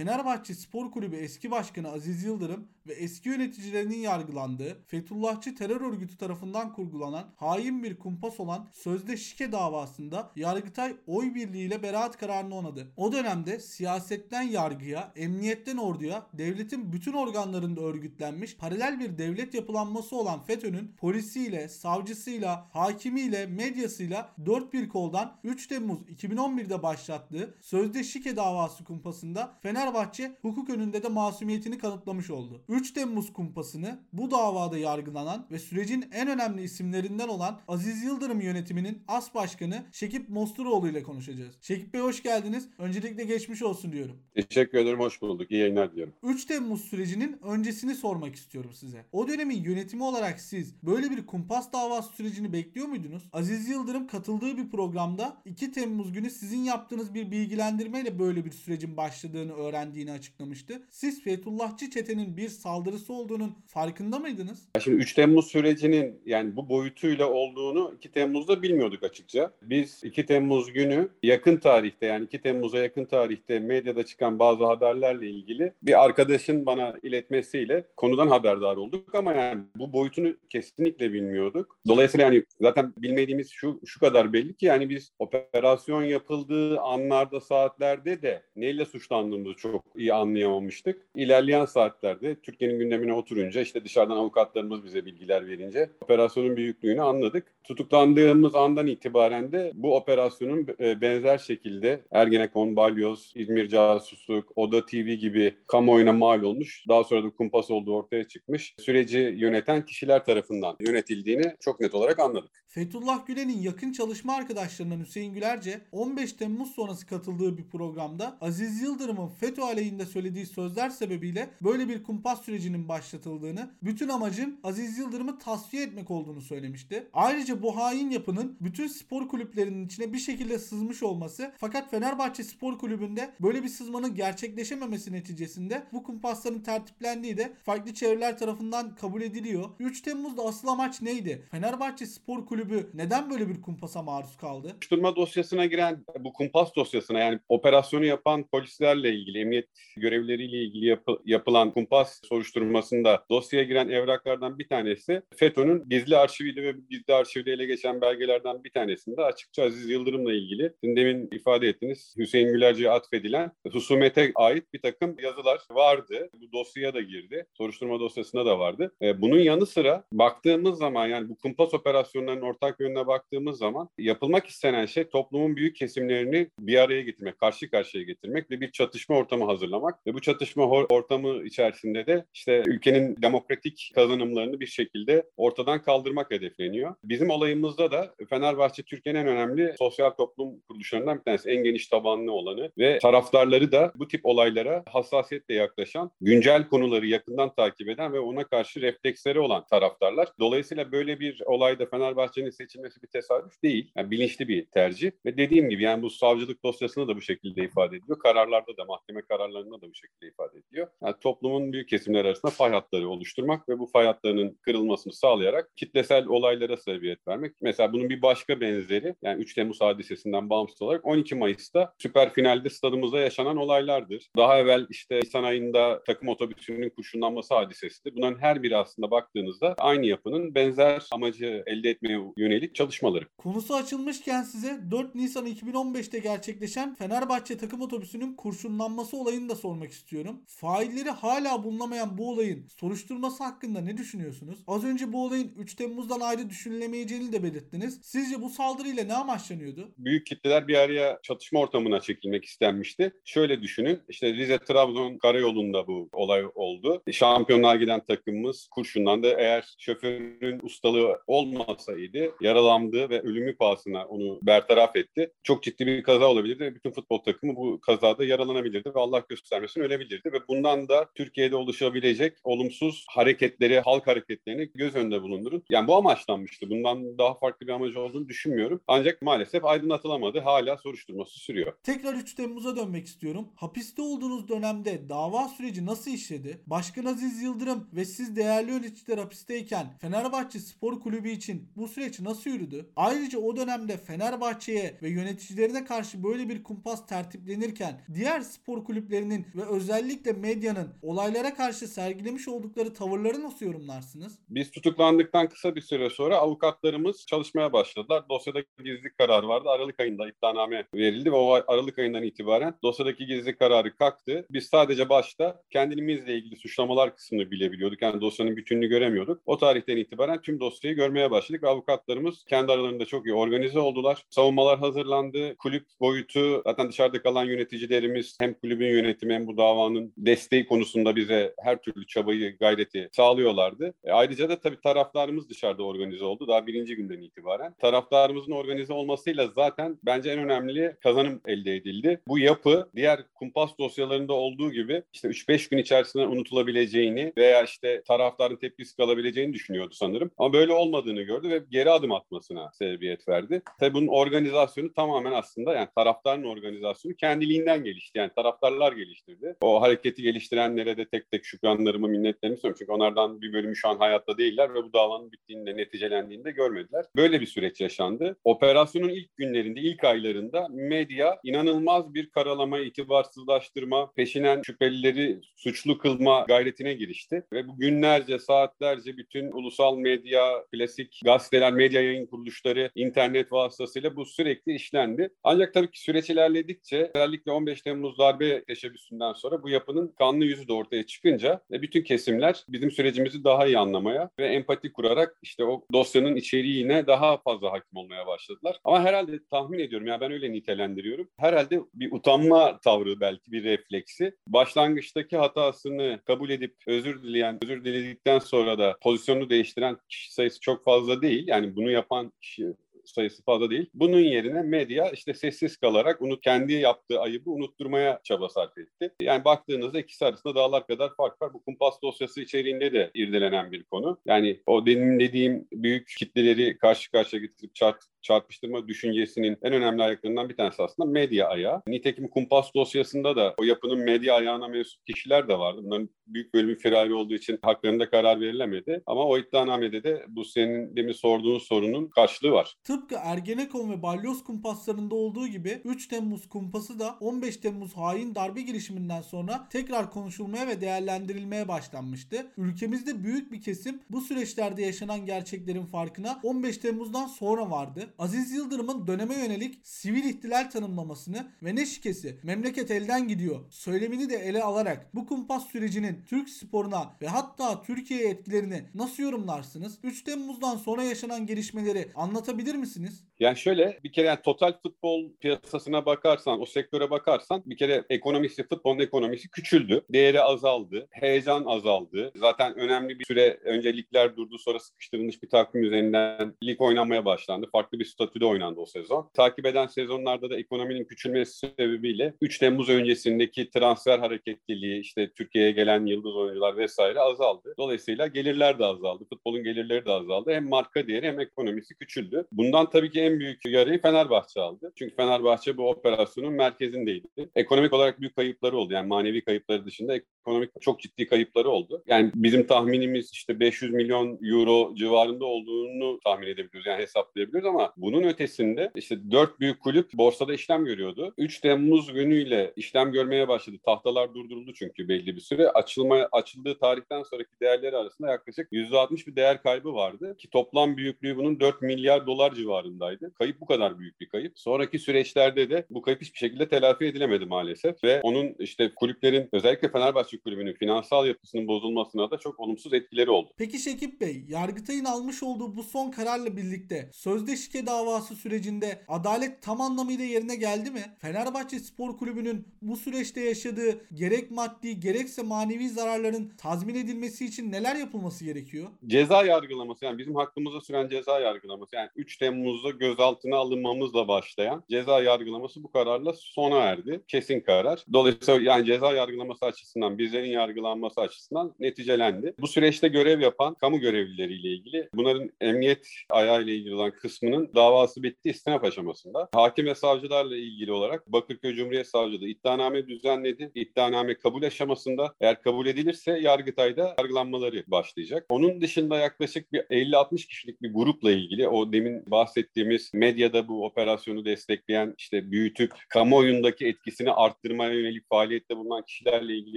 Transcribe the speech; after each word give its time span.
Fenerbahçe 0.00 0.54
Spor 0.54 0.90
Kulübü 0.90 1.16
eski 1.16 1.50
başkanı 1.50 1.92
Aziz 1.92 2.24
Yıldırım 2.24 2.68
ve 2.86 2.92
eski 2.92 3.28
yöneticilerinin 3.28 3.98
yargılandığı 3.98 4.78
Fethullahçı 4.86 5.54
terör 5.54 5.80
örgütü 5.80 6.16
tarafından 6.16 6.72
kurgulanan 6.72 7.24
hain 7.36 7.82
bir 7.82 7.98
kumpas 7.98 8.40
olan 8.40 8.68
sözde 8.72 9.16
şike 9.16 9.52
davasında 9.52 10.30
Yargıtay 10.36 10.96
oy 11.06 11.34
birliğiyle 11.34 11.82
beraat 11.82 12.16
kararını 12.16 12.54
onadı. 12.54 12.92
O 12.96 13.12
dönemde 13.12 13.60
siyasetten 13.60 14.42
yargıya, 14.42 15.12
emniyetten 15.16 15.76
orduya, 15.76 16.26
devletin 16.32 16.92
bütün 16.92 17.12
organlarında 17.12 17.80
örgütlenmiş 17.80 18.56
paralel 18.56 19.00
bir 19.00 19.18
devlet 19.18 19.54
yapılanması 19.54 20.16
olan 20.16 20.42
FETÖ'nün 20.42 20.94
polisiyle, 20.96 21.68
savcısıyla, 21.68 22.68
hakimiyle, 22.72 23.46
medyasıyla 23.46 24.32
dört 24.46 24.72
bir 24.72 24.88
koldan 24.88 25.36
3 25.44 25.66
Temmuz 25.66 26.00
2011'de 26.00 26.82
başlattığı 26.82 27.54
sözde 27.60 28.04
şike 28.04 28.36
davası 28.36 28.84
kumpasında 28.84 29.58
Fenerbahçe 29.90 30.32
hukuk 30.42 30.70
önünde 30.70 31.02
de 31.02 31.08
masumiyetini 31.08 31.78
kanıtlamış 31.78 32.30
oldu. 32.30 32.64
3 32.68 32.92
Temmuz 32.92 33.32
kumpasını 33.32 33.98
bu 34.12 34.30
davada 34.30 34.78
yargılanan 34.78 35.46
ve 35.50 35.58
sürecin 35.58 36.04
en 36.12 36.28
önemli 36.28 36.62
isimlerinden 36.62 37.28
olan 37.28 37.60
Aziz 37.68 38.02
Yıldırım 38.02 38.40
yönetiminin 38.40 39.02
as 39.08 39.34
başkanı 39.34 39.84
Şekip 39.92 40.28
Mosturoğlu 40.28 40.88
ile 40.88 41.02
konuşacağız. 41.02 41.54
Şekip 41.60 41.94
Bey 41.94 42.00
hoş 42.00 42.22
geldiniz. 42.22 42.68
Öncelikle 42.78 43.24
geçmiş 43.24 43.62
olsun 43.62 43.92
diyorum. 43.92 44.16
Teşekkür 44.34 44.78
ederim, 44.78 44.98
hoş 44.98 45.22
bulduk. 45.22 45.50
İyi 45.50 45.60
yayınlar 45.60 45.92
diliyorum. 45.92 46.14
3 46.22 46.44
Temmuz 46.44 46.84
sürecinin 46.84 47.38
öncesini 47.42 47.94
sormak 47.94 48.34
istiyorum 48.34 48.70
size. 48.74 49.04
O 49.12 49.28
dönemin 49.28 49.62
yönetimi 49.62 50.02
olarak 50.02 50.40
siz 50.40 50.74
böyle 50.82 51.10
bir 51.10 51.26
kumpas 51.26 51.72
davası 51.72 52.12
sürecini 52.12 52.52
bekliyor 52.52 52.86
muydunuz? 52.86 53.28
Aziz 53.32 53.68
Yıldırım 53.68 54.06
katıldığı 54.06 54.56
bir 54.56 54.70
programda 54.70 55.36
2 55.44 55.72
Temmuz 55.72 56.12
günü 56.12 56.30
sizin 56.30 56.64
yaptığınız 56.64 57.14
bir 57.14 57.30
bilgilendirmeyle 57.30 58.18
böyle 58.18 58.44
bir 58.44 58.50
sürecin 58.50 58.96
başladığını 58.96 59.52
öğrendiğini 59.80 60.12
açıklamıştı. 60.12 60.82
Siz 60.90 61.24
Fethullahçı 61.24 61.90
çetenin 61.90 62.36
bir 62.36 62.48
saldırısı 62.48 63.12
olduğunun 63.12 63.54
farkında 63.66 64.18
mıydınız? 64.18 64.68
Şimdi 64.80 64.96
3 64.96 65.14
Temmuz 65.14 65.46
sürecinin 65.46 66.22
yani 66.26 66.56
bu 66.56 66.68
boyutuyla 66.68 67.30
olduğunu 67.30 67.94
2 67.96 68.12
Temmuz'da 68.12 68.62
bilmiyorduk 68.62 69.02
açıkça. 69.02 69.52
Biz 69.62 70.04
2 70.04 70.26
Temmuz 70.26 70.72
günü 70.72 71.08
yakın 71.22 71.56
tarihte 71.56 72.06
yani 72.06 72.24
2 72.24 72.40
Temmuz'a 72.40 72.78
yakın 72.78 73.04
tarihte 73.04 73.58
medyada 73.58 74.06
çıkan 74.06 74.38
bazı 74.38 74.64
haberlerle 74.64 75.30
ilgili 75.30 75.72
bir 75.82 76.04
arkadaşın 76.04 76.66
bana 76.66 76.94
iletmesiyle 77.02 77.84
konudan 77.96 78.28
haberdar 78.28 78.76
olduk 78.76 79.14
ama 79.14 79.32
yani 79.32 79.62
bu 79.76 79.92
boyutunu 79.92 80.36
kesinlikle 80.50 81.12
bilmiyorduk. 81.12 81.78
Dolayısıyla 81.88 82.26
yani 82.26 82.44
zaten 82.60 82.92
bilmediğimiz 82.96 83.50
şu 83.50 83.80
şu 83.86 84.00
kadar 84.00 84.32
belli 84.32 84.56
ki 84.56 84.66
yani 84.66 84.90
biz 84.90 85.12
operasyon 85.18 86.02
yapıldığı 86.02 86.80
anlarda 86.80 87.40
saatlerde 87.40 88.22
de 88.22 88.42
neyle 88.56 88.84
suçlandığımızı 88.84 89.56
çok 89.60 89.84
iyi 89.96 90.14
anlayamamıştık. 90.14 91.06
İlerleyen 91.14 91.64
saatlerde 91.64 92.34
Türkiye'nin 92.34 92.78
gündemine 92.78 93.12
oturunca 93.12 93.60
işte 93.60 93.84
dışarıdan 93.84 94.16
avukatlarımız 94.16 94.84
bize 94.84 95.06
bilgiler 95.06 95.46
verince 95.46 95.90
operasyonun 96.00 96.56
büyüklüğünü 96.56 97.02
anladık. 97.02 97.46
Tutuklandığımız 97.64 98.54
andan 98.54 98.86
itibaren 98.86 99.52
de 99.52 99.72
bu 99.74 99.96
operasyonun 99.96 100.66
e, 100.80 101.00
benzer 101.00 101.38
şekilde 101.38 102.00
Ergenekon, 102.10 102.76
Balyoz, 102.76 103.32
İzmir 103.34 103.68
Casusluk, 103.68 104.52
Oda 104.56 104.86
TV 104.86 105.12
gibi 105.14 105.54
kamuoyuna 105.66 106.12
mal 106.12 106.42
olmuş. 106.42 106.84
Daha 106.88 107.04
sonra 107.04 107.24
da 107.24 107.30
kumpas 107.30 107.70
olduğu 107.70 107.94
ortaya 107.94 108.28
çıkmış. 108.28 108.74
Süreci 108.78 109.18
yöneten 109.18 109.84
kişiler 109.84 110.24
tarafından 110.24 110.76
yönetildiğini 110.80 111.54
çok 111.60 111.80
net 111.80 111.94
olarak 111.94 112.18
anladık. 112.18 112.60
Fethullah 112.72 113.26
Gülen'in 113.26 113.58
yakın 113.58 113.92
çalışma 113.92 114.34
arkadaşlarından 114.34 115.00
Hüseyin 115.00 115.34
Gülerce 115.34 115.80
15 115.92 116.32
Temmuz 116.32 116.70
sonrası 116.70 117.06
katıldığı 117.06 117.58
bir 117.58 117.68
programda 117.68 118.38
Aziz 118.40 118.82
Yıldırım'ın 118.82 119.28
FETÖ 119.28 119.49
aleyhinde 119.58 120.06
söylediği 120.06 120.46
sözler 120.46 120.90
sebebiyle 120.90 121.50
böyle 121.62 121.88
bir 121.88 122.02
kumpas 122.02 122.44
sürecinin 122.44 122.88
başlatıldığını, 122.88 123.70
bütün 123.82 124.08
amacın 124.08 124.60
Aziz 124.64 124.98
Yıldırım'ı 124.98 125.38
tasfiye 125.38 125.82
etmek 125.82 126.10
olduğunu 126.10 126.40
söylemişti. 126.40 127.08
Ayrıca 127.12 127.62
bu 127.62 127.76
hain 127.76 128.10
yapının 128.10 128.56
bütün 128.60 128.86
spor 128.86 129.28
kulüplerinin 129.28 129.86
içine 129.86 130.12
bir 130.12 130.18
şekilde 130.18 130.58
sızmış 130.58 131.02
olması 131.02 131.52
fakat 131.58 131.90
Fenerbahçe 131.90 132.44
Spor 132.44 132.78
Kulübü'nde 132.78 133.30
böyle 133.40 133.62
bir 133.62 133.68
sızmanın 133.68 134.14
gerçekleşememesi 134.14 135.12
neticesinde 135.12 135.82
bu 135.92 136.02
kumpasların 136.02 136.60
tertiplendiği 136.60 137.36
de 137.36 137.52
farklı 137.64 137.94
çevreler 137.94 138.38
tarafından 138.38 138.94
kabul 138.94 139.22
ediliyor. 139.22 139.64
3 139.78 140.02
Temmuz'da 140.02 140.42
asıl 140.42 140.68
amaç 140.68 141.02
neydi? 141.02 141.42
Fenerbahçe 141.50 142.06
Spor 142.06 142.46
Kulübü 142.46 142.90
neden 142.94 143.30
böyle 143.30 143.48
bir 143.48 143.62
kumpasa 143.62 144.02
maruz 144.02 144.36
kaldı? 144.36 144.68
Soruşturma 144.90 145.16
dosyasına 145.16 145.66
giren 145.66 146.04
bu 146.20 146.32
kumpas 146.32 146.76
dosyasına 146.76 147.18
yani 147.18 147.38
operasyonu 147.48 148.04
yapan 148.04 148.42
polislerle 148.42 149.14
ilgili, 149.14 149.39
emniyet 149.40 149.68
görevlileriyle 149.96 150.56
ilgili 150.56 150.86
yapı, 150.86 151.18
yapılan 151.24 151.70
kumpas 151.70 152.20
soruşturmasında 152.28 153.24
dosyaya 153.30 153.64
giren 153.64 153.88
evraklardan 153.88 154.58
bir 154.58 154.68
tanesi 154.68 155.22
FETÖ'nün 155.36 155.88
gizli 155.88 156.16
arşiviyle 156.16 156.62
ve 156.62 156.74
gizli 156.90 157.14
arşivde 157.14 157.52
ele 157.52 157.66
geçen 157.66 158.00
belgelerden 158.00 158.64
bir 158.64 158.70
tanesinde 158.70 159.22
açıkça 159.22 159.62
Aziz 159.62 159.90
Yıldırım'la 159.90 160.32
ilgili 160.32 160.72
demin 160.84 161.28
ifade 161.32 161.68
ettiniz 161.68 162.14
Hüseyin 162.18 162.52
Gülerci'ye 162.52 162.90
atfedilen 162.90 163.52
husumete 163.72 164.32
ait 164.34 164.72
bir 164.74 164.82
takım 164.82 165.16
yazılar 165.18 165.60
vardı. 165.70 166.30
Bu 166.40 166.52
dosyaya 166.52 166.94
da 166.94 167.00
girdi. 167.00 167.46
Soruşturma 167.58 168.00
dosyasında 168.00 168.46
da 168.46 168.58
vardı. 168.58 168.92
E, 169.02 169.20
bunun 169.20 169.38
yanı 169.38 169.66
sıra 169.66 170.04
baktığımız 170.12 170.78
zaman 170.78 171.06
yani 171.06 171.28
bu 171.28 171.36
kumpas 171.36 171.74
operasyonlarının 171.74 172.42
ortak 172.42 172.80
yönüne 172.80 173.06
baktığımız 173.06 173.58
zaman 173.58 173.88
yapılmak 173.98 174.46
istenen 174.46 174.86
şey 174.86 175.08
toplumun 175.08 175.56
büyük 175.56 175.76
kesimlerini 175.76 176.50
bir 176.60 176.76
araya 176.76 177.02
getirmek, 177.02 177.38
karşı 177.38 177.70
karşıya 177.70 178.04
getirmek 178.04 178.50
ve 178.50 178.60
bir 178.60 178.70
çatışma 178.72 179.16
ortamı 179.16 179.29
hazırlamak 179.38 180.06
ve 180.06 180.14
bu 180.14 180.20
çatışma 180.20 180.68
ortamı 180.70 181.44
içerisinde 181.44 182.06
de 182.06 182.24
işte 182.34 182.62
ülkenin 182.66 183.22
demokratik 183.22 183.92
kazanımlarını 183.94 184.60
bir 184.60 184.66
şekilde 184.66 185.30
ortadan 185.36 185.82
kaldırmak 185.82 186.30
hedefleniyor. 186.30 186.94
Bizim 187.04 187.30
olayımızda 187.30 187.90
da 187.92 188.14
Fenerbahçe 188.30 188.82
Türkiye'nin 188.82 189.20
en 189.20 189.26
önemli 189.26 189.74
sosyal 189.78 190.10
toplum 190.10 190.60
kuruluşlarından 190.60 191.18
bir 191.18 191.24
tanesi. 191.24 191.50
En 191.50 191.64
geniş 191.64 191.88
tabanlı 191.88 192.32
olanı 192.32 192.70
ve 192.78 192.98
taraftarları 192.98 193.72
da 193.72 193.92
bu 193.94 194.08
tip 194.08 194.26
olaylara 194.26 194.82
hassasiyetle 194.86 195.54
yaklaşan, 195.54 196.10
güncel 196.20 196.68
konuları 196.68 197.06
yakından 197.06 197.54
takip 197.54 197.88
eden 197.88 198.12
ve 198.12 198.20
ona 198.20 198.44
karşı 198.44 198.80
refleksleri 198.80 199.40
olan 199.40 199.64
taraftarlar. 199.70 200.28
Dolayısıyla 200.40 200.92
böyle 200.92 201.20
bir 201.20 201.42
olayda 201.46 201.86
Fenerbahçe'nin 201.86 202.50
seçilmesi 202.50 203.02
bir 203.02 203.08
tesadüf 203.08 203.62
değil. 203.62 203.92
Yani 203.96 204.10
bilinçli 204.10 204.48
bir 204.48 204.66
tercih. 204.66 205.10
Ve 205.26 205.36
dediğim 205.36 205.70
gibi 205.70 205.82
yani 205.82 206.02
bu 206.02 206.10
savcılık 206.10 206.64
dosyasını 206.64 207.08
da 207.08 207.16
bu 207.16 207.20
şekilde 207.20 207.64
ifade 207.64 207.96
ediyor. 207.96 208.18
Kararlarda 208.18 208.76
da 208.76 208.84
mahkeme 208.84 209.19
kararlarında 209.22 209.80
da 209.80 209.88
bu 209.88 209.94
şekilde 209.94 210.26
ifade 210.26 210.58
ediyor. 210.58 210.88
Yani 211.02 211.14
toplumun 211.20 211.72
büyük 211.72 211.88
kesimler 211.88 212.24
arasında 212.24 212.50
fay 212.50 212.70
hatları 212.70 213.08
oluşturmak 213.08 213.68
ve 213.68 213.78
bu 213.78 213.86
fay 213.86 214.06
hatlarının 214.06 214.58
kırılmasını 214.62 215.12
sağlayarak 215.12 215.76
kitlesel 215.76 216.26
olaylara 216.26 216.76
sebebiyet 216.76 217.28
vermek. 217.28 217.54
Mesela 217.62 217.92
bunun 217.92 218.10
bir 218.10 218.22
başka 218.22 218.60
benzeri 218.60 219.14
yani 219.22 219.42
3 219.42 219.54
Temmuz 219.54 219.80
hadisesinden 219.80 220.50
bağımsız 220.50 220.82
olarak 220.82 221.06
12 221.06 221.34
Mayıs'ta 221.34 221.94
süper 221.98 222.32
finalde 222.32 222.70
stadımızda 222.70 223.20
yaşanan 223.20 223.56
olaylardır. 223.56 224.28
Daha 224.36 224.58
evvel 224.58 224.86
işte 224.90 225.20
Nisan 225.20 225.44
ayında 225.44 226.02
takım 226.06 226.28
otobüsünün 226.28 226.90
kurşunlanması 226.90 227.54
hadisesidir. 227.54 228.16
Bunların 228.16 228.38
her 228.38 228.62
biri 228.62 228.76
aslında 228.76 229.10
baktığınızda 229.10 229.74
aynı 229.78 230.06
yapının 230.06 230.54
benzer 230.54 231.06
amacı 231.12 231.62
elde 231.66 231.90
etmeye 231.90 232.20
yönelik 232.36 232.74
çalışmaları. 232.74 233.26
Konusu 233.38 233.74
açılmışken 233.74 234.42
size 234.42 234.80
4 234.90 235.14
Nisan 235.14 235.46
2015'te 235.46 236.18
gerçekleşen 236.18 236.94
Fenerbahçe 236.94 237.56
takım 237.56 237.80
otobüsünün 237.80 238.34
kurşunlanması 238.34 239.09
olayını 239.16 239.48
da 239.48 239.54
sormak 239.54 239.90
istiyorum. 239.90 240.42
Failleri 240.46 241.10
hala 241.10 241.64
bulunamayan 241.64 242.18
bu 242.18 242.30
olayın 242.30 242.66
soruşturması 242.66 243.44
hakkında 243.44 243.80
ne 243.80 243.96
düşünüyorsunuz? 243.96 244.58
Az 244.66 244.84
önce 244.84 245.12
bu 245.12 245.24
olayın 245.24 245.52
3 245.58 245.74
Temmuz'dan 245.74 246.20
ayrı 246.20 246.50
düşünülemeyeceğini 246.50 247.32
de 247.32 247.42
belirttiniz. 247.42 248.00
Sizce 248.02 248.42
bu 248.42 248.50
saldırıyla 248.50 249.04
ne 249.04 249.14
amaçlanıyordu? 249.14 249.94
Büyük 249.98 250.26
kitleler 250.26 250.68
bir 250.68 250.74
araya 250.74 251.18
çatışma 251.22 251.60
ortamına 251.60 252.00
çekilmek 252.00 252.44
istenmişti. 252.44 253.12
Şöyle 253.24 253.62
düşünün 253.62 254.02
işte 254.08 254.34
Rize-Trabzon 254.34 255.18
karayolunda 255.18 255.86
bu 255.86 256.08
olay 256.12 256.44
oldu. 256.54 257.02
Şampiyonluğa 257.12 257.76
giden 257.76 258.04
takımımız 258.04 258.68
kurşunlandı. 258.70 259.34
Eğer 259.38 259.74
şoförün 259.78 260.60
ustalığı 260.62 261.22
olmasaydı 261.26 262.34
yaralandı 262.40 263.10
ve 263.10 263.20
ölümü 263.20 263.56
pahasına 263.56 264.04
onu 264.04 264.38
bertaraf 264.42 264.96
etti. 264.96 265.32
Çok 265.42 265.62
ciddi 265.62 265.86
bir 265.86 266.02
kaza 266.02 266.26
olabilirdi 266.26 266.74
bütün 266.74 266.90
futbol 266.90 267.18
takımı 267.18 267.56
bu 267.56 267.80
kazada 267.80 268.24
yaralanabilirdi 268.24 268.88
ve 268.88 268.98
Allah 269.00 269.24
göstermesin 269.28 269.80
ölebilirdi 269.80 270.32
ve 270.32 270.48
bundan 270.48 270.88
da 270.88 271.10
Türkiye'de 271.14 271.56
oluşabilecek 271.56 272.38
olumsuz 272.44 273.04
hareketleri, 273.08 273.80
halk 273.80 274.06
hareketlerini 274.06 274.70
göz 274.74 274.94
önünde 274.94 275.22
bulundurun. 275.22 275.62
Yani 275.70 275.88
bu 275.88 275.96
amaçlanmıştı. 275.96 276.70
Bundan 276.70 277.18
daha 277.18 277.34
farklı 277.34 277.66
bir 277.66 277.72
amacı 277.72 278.00
olduğunu 278.00 278.28
düşünmüyorum. 278.28 278.80
Ancak 278.86 279.22
maalesef 279.22 279.64
aydınlatılamadı. 279.64 280.40
Hala 280.40 280.76
soruşturması 280.76 281.40
sürüyor. 281.40 281.72
Tekrar 281.82 282.14
3 282.14 282.34
Temmuz'a 282.34 282.76
dönmek 282.76 283.06
istiyorum. 283.06 283.48
Hapiste 283.56 284.02
olduğunuz 284.02 284.48
dönemde 284.48 285.08
dava 285.08 285.48
süreci 285.48 285.86
nasıl 285.86 286.10
işledi? 286.10 286.60
Başkan 286.66 287.04
Aziz 287.04 287.42
Yıldırım 287.42 287.88
ve 287.92 288.04
siz 288.04 288.36
değerli 288.36 288.70
yöneticiler 288.70 289.18
hapisteyken 289.18 289.86
Fenerbahçe 290.00 290.58
Spor 290.58 291.00
Kulübü 291.00 291.30
için 291.30 291.68
bu 291.76 291.88
süreç 291.88 292.20
nasıl 292.20 292.50
yürüdü? 292.50 292.90
Ayrıca 292.96 293.38
o 293.38 293.56
dönemde 293.56 293.96
Fenerbahçe'ye 293.96 294.98
ve 295.02 295.08
yöneticilerine 295.08 295.84
karşı 295.84 296.22
böyle 296.22 296.48
bir 296.48 296.62
kumpas 296.62 297.06
tertiplenirken 297.06 298.00
diğer 298.14 298.40
spor 298.40 298.84
kulüplerinin 298.90 299.46
ve 299.56 299.62
özellikle 299.76 300.32
medyanın 300.32 300.88
olaylara 301.02 301.54
karşı 301.54 301.88
sergilemiş 301.88 302.48
oldukları 302.48 302.94
tavırları 302.94 303.42
nasıl 303.42 303.66
yorumlarsınız? 303.66 304.38
Biz 304.48 304.70
tutuklandıktan 304.70 305.48
kısa 305.48 305.74
bir 305.74 305.80
süre 305.80 306.10
sonra 306.10 306.36
avukatlarımız 306.36 307.26
çalışmaya 307.26 307.72
başladılar. 307.72 308.24
Dosyada 308.30 308.60
gizlilik 308.84 309.18
kararı 309.18 309.48
vardı. 309.48 309.68
Aralık 309.68 310.00
ayında 310.00 310.28
iddianame 310.28 310.86
verildi 310.94 311.32
ve 311.32 311.36
o 311.36 311.52
Aralık 311.66 311.98
ayından 311.98 312.22
itibaren 312.22 312.74
dosyadaki 312.82 313.26
gizlilik 313.26 313.58
kararı 313.58 313.96
kalktı. 313.96 314.46
Biz 314.50 314.64
sadece 314.64 315.08
başta 315.08 315.62
kendimizle 315.70 316.34
ilgili 316.34 316.56
suçlamalar 316.56 317.16
kısmını 317.16 317.50
bilebiliyorduk. 317.50 318.02
Yani 318.02 318.20
dosyanın 318.20 318.56
bütününü 318.56 318.86
göremiyorduk. 318.86 319.42
O 319.46 319.58
tarihten 319.58 319.96
itibaren 319.96 320.42
tüm 320.42 320.60
dosyayı 320.60 320.96
görmeye 320.96 321.30
başladık 321.30 321.62
ve 321.62 321.68
avukatlarımız 321.68 322.44
kendi 322.44 322.72
aralarında 322.72 323.04
çok 323.04 323.26
iyi 323.26 323.34
organize 323.34 323.78
oldular. 323.78 324.22
Savunmalar 324.30 324.78
hazırlandı. 324.78 325.56
Kulüp 325.56 325.86
boyutu 326.00 326.62
zaten 326.64 326.88
dışarıda 326.88 327.22
kalan 327.22 327.44
yöneticilerimiz 327.44 328.36
hem 328.40 328.54
kulübün 328.70 328.88
yönetimi 328.88 329.34
hem 329.34 329.46
bu 329.46 329.56
davanın 329.56 330.12
desteği 330.16 330.66
konusunda 330.66 331.16
bize 331.16 331.54
her 331.58 331.82
türlü 331.82 332.06
çabayı, 332.06 332.58
gayreti 332.58 333.08
sağlıyorlardı. 333.12 333.94
E, 334.04 334.10
ayrıca 334.10 334.48
da 334.48 334.60
tabii 334.60 334.80
taraftarımız 334.80 335.48
dışarıda 335.48 335.82
organize 335.82 336.24
oldu 336.24 336.48
daha 336.48 336.66
birinci 336.66 336.96
günden 336.96 337.20
itibaren. 337.20 337.74
Taraftarımızın 337.80 338.52
organize 338.52 338.92
olmasıyla 338.92 339.48
zaten 339.54 339.98
bence 340.02 340.30
en 340.30 340.38
önemli 340.38 340.96
kazanım 341.02 341.40
elde 341.46 341.76
edildi. 341.76 342.20
Bu 342.28 342.38
yapı 342.38 342.90
diğer 342.96 343.20
kumpas 343.34 343.78
dosyalarında 343.78 344.32
olduğu 344.32 344.72
gibi 344.72 345.02
işte 345.12 345.28
3-5 345.28 345.70
gün 345.70 345.78
içerisinde 345.78 346.26
unutulabileceğini 346.26 347.32
veya 347.36 347.62
işte 347.62 348.02
taraftarın 348.02 348.56
tepkisi 348.56 348.96
kalabileceğini 348.96 349.52
düşünüyordu 349.52 349.94
sanırım. 349.94 350.30
Ama 350.38 350.52
böyle 350.52 350.72
olmadığını 350.72 351.22
gördü 351.22 351.50
ve 351.50 351.62
geri 351.70 351.90
adım 351.90 352.12
atmasına 352.12 352.70
sebebiyet 352.72 353.28
verdi. 353.28 353.62
Tabii 353.80 353.94
bunun 353.94 354.06
organizasyonu 354.06 354.92
tamamen 354.92 355.32
aslında 355.32 355.74
yani 355.74 355.88
taraftarın 355.96 356.44
organizasyonu 356.44 357.16
kendiliğinden 357.16 357.84
gelişti. 357.84 358.18
Yani 358.18 358.30
taraftarlar 358.60 358.92
geliştirdi. 358.92 359.56
O 359.60 359.82
hareketi 359.82 360.22
geliştirenlere 360.22 360.96
de 360.96 361.08
tek 361.08 361.30
tek 361.30 361.44
şükranlarımı, 361.44 362.08
minnetlerimi 362.08 362.56
sunuyorum. 362.56 362.78
Çünkü 362.78 362.92
onlardan 362.92 363.42
bir 363.42 363.52
bölümü 363.52 363.76
şu 363.76 363.88
an 363.88 363.96
hayatta 363.96 364.38
değiller 364.38 364.74
ve 364.74 364.84
bu 364.84 364.92
davanın 364.92 365.32
bittiğinde, 365.32 365.76
neticelendiğinde 365.76 366.50
görmediler. 366.50 367.04
Böyle 367.16 367.40
bir 367.40 367.46
süreç 367.46 367.80
yaşandı. 367.80 368.36
Operasyonun 368.44 369.08
ilk 369.08 369.36
günlerinde, 369.36 369.80
ilk 369.80 370.04
aylarında 370.04 370.66
medya 370.70 371.38
inanılmaz 371.44 372.14
bir 372.14 372.30
karalama, 372.30 372.78
itibarsızlaştırma, 372.78 374.12
peşinen 374.12 374.62
şüphelileri 374.62 375.40
suçlu 375.56 375.98
kılma 375.98 376.44
gayretine 376.48 376.94
girişti. 376.94 377.44
Ve 377.52 377.68
bu 377.68 377.78
günlerce, 377.78 378.38
saatlerce 378.38 379.16
bütün 379.16 379.52
ulusal 379.52 379.96
medya, 379.96 380.64
klasik 380.72 381.20
gazeteler, 381.24 381.72
medya 381.72 382.02
yayın 382.02 382.26
kuruluşları, 382.26 382.90
internet 382.94 383.52
vasıtasıyla 383.52 384.16
bu 384.16 384.24
sürekli 384.24 384.74
işlendi. 384.74 385.30
Ancak 385.44 385.74
tabii 385.74 385.90
ki 385.90 386.00
süreç 386.00 386.30
ilerledikçe 386.30 387.10
özellikle 387.14 387.52
15 387.52 387.82
Temmuz 387.82 388.18
darbe 388.18 388.49
teşebbüsünden 388.64 389.32
sonra 389.32 389.62
bu 389.62 389.68
yapının 389.68 390.08
kanlı 390.08 390.44
yüzü 390.44 390.68
de 390.68 390.72
ortaya 390.72 391.06
çıkınca 391.06 391.60
ve 391.70 391.82
bütün 391.82 392.02
kesimler 392.02 392.64
bizim 392.68 392.90
sürecimizi 392.90 393.44
daha 393.44 393.66
iyi 393.66 393.78
anlamaya 393.78 394.30
ve 394.38 394.46
empati 394.46 394.92
kurarak 394.92 395.38
işte 395.42 395.64
o 395.64 395.84
dosyanın 395.92 396.36
içeriğine 396.36 397.06
daha 397.06 397.38
fazla 397.38 397.72
hakim 397.72 397.96
olmaya 397.96 398.26
başladılar. 398.26 398.76
Ama 398.84 399.02
herhalde 399.04 399.44
tahmin 399.50 399.78
ediyorum 399.78 400.06
ya 400.06 400.12
yani 400.12 400.20
ben 400.20 400.32
öyle 400.32 400.52
nitelendiriyorum. 400.52 401.28
Herhalde 401.36 401.80
bir 401.94 402.12
utanma 402.12 402.80
tavrı 402.80 403.20
belki 403.20 403.52
bir 403.52 403.64
refleksi. 403.64 404.36
Başlangıçtaki 404.46 405.36
hatasını 405.36 406.20
kabul 406.24 406.50
edip 406.50 406.76
özür 406.86 407.22
dileyen, 407.22 407.58
özür 407.62 407.84
diledikten 407.84 408.38
sonra 408.38 408.78
da 408.78 408.96
pozisyonu 409.02 409.50
değiştiren 409.50 409.96
kişi 410.08 410.34
sayısı 410.34 410.60
çok 410.60 410.84
fazla 410.84 411.22
değil. 411.22 411.48
Yani 411.48 411.76
bunu 411.76 411.90
yapan 411.90 412.32
kişi 412.40 412.66
sayısı 413.10 413.44
fazla 413.44 413.70
değil. 413.70 413.90
Bunun 413.94 414.20
yerine 414.20 414.62
medya 414.62 415.10
işte 415.10 415.34
sessiz 415.34 415.76
kalarak 415.76 416.22
onu 416.22 416.40
kendi 416.40 416.72
yaptığı 416.72 417.20
ayıbı 417.20 417.50
unutturmaya 417.50 418.20
çaba 418.24 418.48
sarf 418.48 418.78
etti. 418.78 419.14
Yani 419.20 419.44
baktığınızda 419.44 420.00
ikisi 420.00 420.26
arasında 420.26 420.54
dağlar 420.54 420.86
kadar 420.86 421.16
fark 421.16 421.42
var. 421.42 421.52
Bu 421.54 421.62
kumpas 421.62 422.02
dosyası 422.02 422.40
içeriğinde 422.40 422.92
de 422.92 423.10
irdelenen 423.14 423.72
bir 423.72 423.84
konu. 423.84 424.18
Yani 424.26 424.60
o 424.66 424.86
benim 424.86 425.20
dediğim 425.20 425.68
büyük 425.72 426.08
kitleleri 426.18 426.78
karşı 426.78 427.10
karşıya 427.10 427.42
getirip 427.42 427.74
çarp, 427.74 427.98
çarpıştırma 428.22 428.88
düşüncesinin 428.88 429.56
en 429.62 429.72
önemli 429.72 430.02
ayaklarından 430.02 430.48
bir 430.48 430.56
tanesi 430.56 430.82
aslında 430.82 431.10
medya 431.10 431.48
ayağı. 431.48 431.82
Nitekim 431.86 432.28
kumpas 432.28 432.74
dosyasında 432.74 433.36
da 433.36 433.54
o 433.58 433.64
yapının 433.64 433.98
medya 433.98 434.34
ayağına 434.34 434.68
mensup 434.68 435.06
kişiler 435.06 435.48
de 435.48 435.58
vardı. 435.58 435.80
Bunların 435.84 436.08
büyük 436.26 436.54
bölümü 436.54 436.78
firari 436.78 437.14
olduğu 437.14 437.34
için 437.34 437.58
haklarında 437.62 438.10
karar 438.10 438.40
verilemedi. 438.40 439.02
Ama 439.06 439.24
o 439.24 439.38
iddianamede 439.38 440.04
de 440.04 440.26
bu 440.28 440.44
senin 440.44 440.96
demin 440.96 441.12
sorduğun 441.12 441.58
sorunun 441.58 442.08
karşılığı 442.08 442.52
var. 442.52 442.76
Tıpkı 442.84 443.14
Ergenekon 443.22 443.90
ve 443.90 444.02
Balyoz 444.02 444.44
kumpaslarında 444.44 445.14
olduğu 445.14 445.46
gibi 445.46 445.80
3 445.84 446.08
Temmuz 446.08 446.48
kumpası 446.48 446.98
da 446.98 447.16
15 447.20 447.56
Temmuz 447.56 447.96
hain 447.96 448.34
darbe 448.34 448.60
girişiminden 448.60 449.22
sonra 449.22 449.68
tekrar 449.70 450.10
konuşulmaya 450.10 450.68
ve 450.68 450.80
değerlendirilmeye 450.80 451.68
başlanmıştı. 451.68 452.52
Ülkemizde 452.56 453.24
büyük 453.24 453.52
bir 453.52 453.60
kesim 453.60 454.00
bu 454.10 454.20
süreçlerde 454.20 454.82
yaşanan 454.82 455.26
gerçeklerin 455.26 455.86
farkına 455.86 456.40
15 456.42 456.78
Temmuz'dan 456.78 457.26
sonra 457.26 457.70
vardı. 457.70 458.09
Aziz 458.18 458.52
Yıldırım'ın 458.52 459.06
döneme 459.06 459.34
yönelik 459.34 459.78
sivil 459.82 460.24
ihtilal 460.24 460.70
tanımlamasını 460.70 461.46
ve 461.62 461.76
ne 461.76 461.86
şikesi 461.86 462.38
memleket 462.42 462.90
elden 462.90 463.28
gidiyor 463.28 463.60
söylemini 463.70 464.30
de 464.30 464.36
ele 464.36 464.62
alarak 464.62 465.14
bu 465.14 465.26
kumpas 465.26 465.68
sürecinin 465.68 466.24
Türk 466.26 466.48
sporuna 466.48 467.16
ve 467.22 467.26
hatta 467.26 467.82
Türkiye'ye 467.82 468.30
etkilerini 468.30 468.82
nasıl 468.94 469.22
yorumlarsınız? 469.22 469.98
3 470.02 470.24
Temmuz'dan 470.24 470.76
sonra 470.76 471.02
yaşanan 471.02 471.46
gelişmeleri 471.46 472.08
anlatabilir 472.14 472.74
misiniz? 472.74 473.24
Yani 473.40 473.56
şöyle 473.56 474.00
bir 474.04 474.12
kere 474.12 474.26
yani 474.26 474.42
total 474.42 474.72
futbol 474.82 475.32
piyasasına 475.40 476.06
bakarsan, 476.06 476.60
o 476.60 476.66
sektöre 476.66 477.10
bakarsan 477.10 477.62
bir 477.66 477.76
kere 477.76 478.04
ekonomisi, 478.10 478.68
futbolun 478.68 478.98
ekonomisi 478.98 479.48
küçüldü. 479.50 480.04
Değeri 480.12 480.42
azaldı, 480.42 481.08
heyecan 481.10 481.64
azaldı. 481.64 482.32
Zaten 482.36 482.78
önemli 482.78 483.18
bir 483.18 483.24
süre 483.24 483.60
öncelikler 483.64 484.36
durdu 484.36 484.58
sonra 484.58 484.78
sıkıştırılmış 484.78 485.42
bir 485.42 485.48
takvim 485.48 485.84
üzerinden 485.84 486.54
lig 486.64 486.80
oynanmaya 486.80 487.24
başlandı. 487.24 487.68
Farklı 487.72 487.99
bir 488.00 488.04
statüde 488.04 488.46
oynandı 488.46 488.80
o 488.80 488.86
sezon. 488.86 489.30
Takip 489.34 489.66
eden 489.66 489.86
sezonlarda 489.86 490.50
da 490.50 490.56
ekonominin 490.58 491.04
küçülmesi 491.04 491.58
sebebiyle 491.58 492.34
3 492.40 492.58
Temmuz 492.58 492.88
öncesindeki 492.88 493.70
transfer 493.70 494.18
hareketliliği, 494.18 495.00
işte 495.00 495.30
Türkiye'ye 495.36 495.70
gelen 495.70 496.06
yıldız 496.06 496.36
oyuncular 496.36 496.76
vesaire 496.76 497.20
azaldı. 497.20 497.74
Dolayısıyla 497.78 498.26
gelirler 498.26 498.78
de 498.78 498.84
azaldı. 498.84 499.24
Futbolun 499.28 499.64
gelirleri 499.64 500.06
de 500.06 500.10
azaldı. 500.10 500.52
Hem 500.52 500.68
marka 500.68 501.06
değeri 501.06 501.26
hem 501.26 501.40
ekonomisi 501.40 501.94
küçüldü. 501.94 502.46
Bundan 502.52 502.90
tabii 502.90 503.10
ki 503.10 503.20
en 503.20 503.40
büyük 503.40 503.64
yarayı 503.66 504.00
Fenerbahçe 504.00 504.60
aldı. 504.60 504.92
Çünkü 504.98 505.16
Fenerbahçe 505.16 505.76
bu 505.76 505.88
operasyonun 505.90 506.52
merkezindeydi. 506.52 507.28
Ekonomik 507.54 507.92
olarak 507.92 508.20
büyük 508.20 508.36
kayıpları 508.36 508.76
oldu. 508.76 508.92
Yani 508.92 509.06
manevi 509.06 509.44
kayıpları 509.44 509.86
dışında 509.86 510.14
ekonomik 510.14 510.70
çok 510.80 511.00
ciddi 511.00 511.26
kayıpları 511.26 511.68
oldu. 511.68 512.02
Yani 512.06 512.30
bizim 512.34 512.66
tahminimiz 512.66 513.30
işte 513.32 513.60
500 513.60 513.92
milyon 513.92 514.38
euro 514.42 514.94
civarında 514.94 515.44
olduğunu 515.44 516.20
tahmin 516.24 516.46
edebiliyoruz. 516.46 516.86
Yani 516.86 517.02
hesaplayabiliyoruz 517.02 517.68
ama 517.68 517.89
bunun 517.96 518.22
ötesinde 518.22 518.90
işte 518.94 519.30
dört 519.30 519.60
büyük 519.60 519.80
kulüp 519.80 520.12
borsada 520.14 520.54
işlem 520.54 520.84
görüyordu. 520.84 521.34
3 521.38 521.60
Temmuz 521.60 522.12
günüyle 522.12 522.72
işlem 522.76 523.12
görmeye 523.12 523.48
başladı. 523.48 523.76
Tahtalar 523.84 524.34
durduruldu 524.34 524.72
çünkü 524.74 525.08
belli 525.08 525.36
bir 525.36 525.40
süre. 525.40 525.68
Açılma, 525.68 526.28
açıldığı 526.32 526.78
tarihten 526.78 527.22
sonraki 527.22 527.50
değerleri 527.60 527.96
arasında 527.96 528.30
yaklaşık 528.30 528.72
%60 528.72 529.26
bir 529.26 529.36
değer 529.36 529.62
kaybı 529.62 529.94
vardı. 529.94 530.36
Ki 530.38 530.50
toplam 530.50 530.96
büyüklüğü 530.96 531.36
bunun 531.36 531.60
4 531.60 531.82
milyar 531.82 532.26
dolar 532.26 532.54
civarındaydı. 532.54 533.34
Kayıp 533.34 533.60
bu 533.60 533.66
kadar 533.66 533.98
büyük 533.98 534.20
bir 534.20 534.28
kayıp. 534.28 534.58
Sonraki 534.58 534.98
süreçlerde 534.98 535.70
de 535.70 535.86
bu 535.90 536.02
kayıp 536.02 536.20
hiçbir 536.22 536.38
şekilde 536.38 536.68
telafi 536.68 537.04
edilemedi 537.04 537.44
maalesef. 537.44 538.04
Ve 538.04 538.20
onun 538.22 538.54
işte 538.58 538.94
kulüplerin 538.94 539.48
özellikle 539.52 539.88
Fenerbahçe 539.88 540.40
kulübünün 540.40 540.74
finansal 540.74 541.26
yapısının 541.26 541.68
bozulmasına 541.68 542.30
da 542.30 542.38
çok 542.38 542.60
olumsuz 542.60 542.94
etkileri 542.94 543.30
oldu. 543.30 543.50
Peki 543.58 543.78
Şekip 543.78 544.20
Bey, 544.20 544.44
Yargıtay'ın 544.48 545.04
almış 545.04 545.42
olduğu 545.42 545.76
bu 545.76 545.82
son 545.82 546.10
kararla 546.10 546.56
birlikte 546.56 547.10
sözde 547.12 547.56
şike 547.80 547.86
davası 547.86 548.36
sürecinde 548.36 548.98
adalet 549.08 549.62
tam 549.62 549.80
anlamıyla 549.80 550.24
yerine 550.24 550.56
geldi 550.56 550.90
mi? 550.90 551.02
Fenerbahçe 551.18 551.78
Spor 551.78 552.16
Kulübü'nün 552.16 552.66
bu 552.82 552.96
süreçte 552.96 553.40
yaşadığı 553.40 554.14
gerek 554.14 554.50
maddi 554.50 555.00
gerekse 555.00 555.42
manevi 555.42 555.88
zararların 555.88 556.52
tazmin 556.58 556.94
edilmesi 556.94 557.46
için 557.46 557.72
neler 557.72 557.96
yapılması 557.96 558.44
gerekiyor? 558.44 558.88
Ceza 559.06 559.44
yargılaması 559.44 560.04
yani 560.04 560.18
bizim 560.18 560.34
hakkımızda 560.34 560.80
süren 560.80 561.08
ceza 561.08 561.40
yargılaması 561.40 561.96
yani 561.96 562.08
3 562.16 562.36
Temmuz'da 562.36 562.90
gözaltına 562.90 563.56
alınmamızla 563.56 564.28
başlayan 564.28 564.82
ceza 564.90 565.22
yargılaması 565.22 565.82
bu 565.82 565.92
kararla 565.92 566.32
sona 566.32 566.78
erdi. 566.78 567.20
Kesin 567.28 567.60
karar. 567.60 568.04
Dolayısıyla 568.12 568.60
yani 568.72 568.86
ceza 568.86 569.12
yargılaması 569.12 569.64
açısından 569.64 570.18
bizlerin 570.18 570.50
yargılanması 570.50 571.20
açısından 571.20 571.74
neticelendi. 571.80 572.54
Bu 572.60 572.66
süreçte 572.66 573.08
görev 573.08 573.40
yapan 573.40 573.74
kamu 573.74 574.00
görevlileriyle 574.00 574.68
ilgili 574.68 575.08
bunların 575.14 575.50
emniyet 575.60 576.08
ayağıyla 576.30 576.72
ilgili 576.72 576.94
olan 576.94 577.10
kısmının 577.10 577.69
davası 577.74 578.22
bitti 578.22 578.50
istinaf 578.50 578.84
aşamasında. 578.84 579.48
Hakim 579.54 579.86
ve 579.86 579.94
savcılarla 579.94 580.56
ilgili 580.56 580.92
olarak 580.92 581.32
Bakırköy 581.32 581.74
Cumhuriyet 581.74 582.06
Savcılığı 582.06 582.48
iddianame 582.48 583.08
düzenledi. 583.08 583.72
İddianame 583.74 584.38
kabul 584.38 584.62
aşamasında 584.62 585.34
eğer 585.40 585.62
kabul 585.62 585.86
edilirse 585.86 586.38
Yargıtay'da 586.38 587.14
yargılanmaları 587.18 587.84
başlayacak. 587.86 588.46
Onun 588.48 588.80
dışında 588.80 589.18
yaklaşık 589.18 589.72
bir 589.72 589.80
50-60 589.80 590.46
kişilik 590.48 590.82
bir 590.82 590.94
grupla 590.94 591.30
ilgili 591.30 591.68
o 591.68 591.92
demin 591.92 592.30
bahsettiğimiz 592.30 593.10
medyada 593.14 593.68
bu 593.68 593.86
operasyonu 593.86 594.44
destekleyen 594.44 595.14
işte 595.18 595.50
büyütüp 595.50 595.92
kamuoyundaki 596.08 596.86
etkisini 596.86 597.32
arttırmaya 597.32 597.92
yönelik 597.92 598.28
faaliyette 598.28 598.76
bulunan 598.76 599.04
kişilerle 599.04 599.54
ilgili 599.54 599.76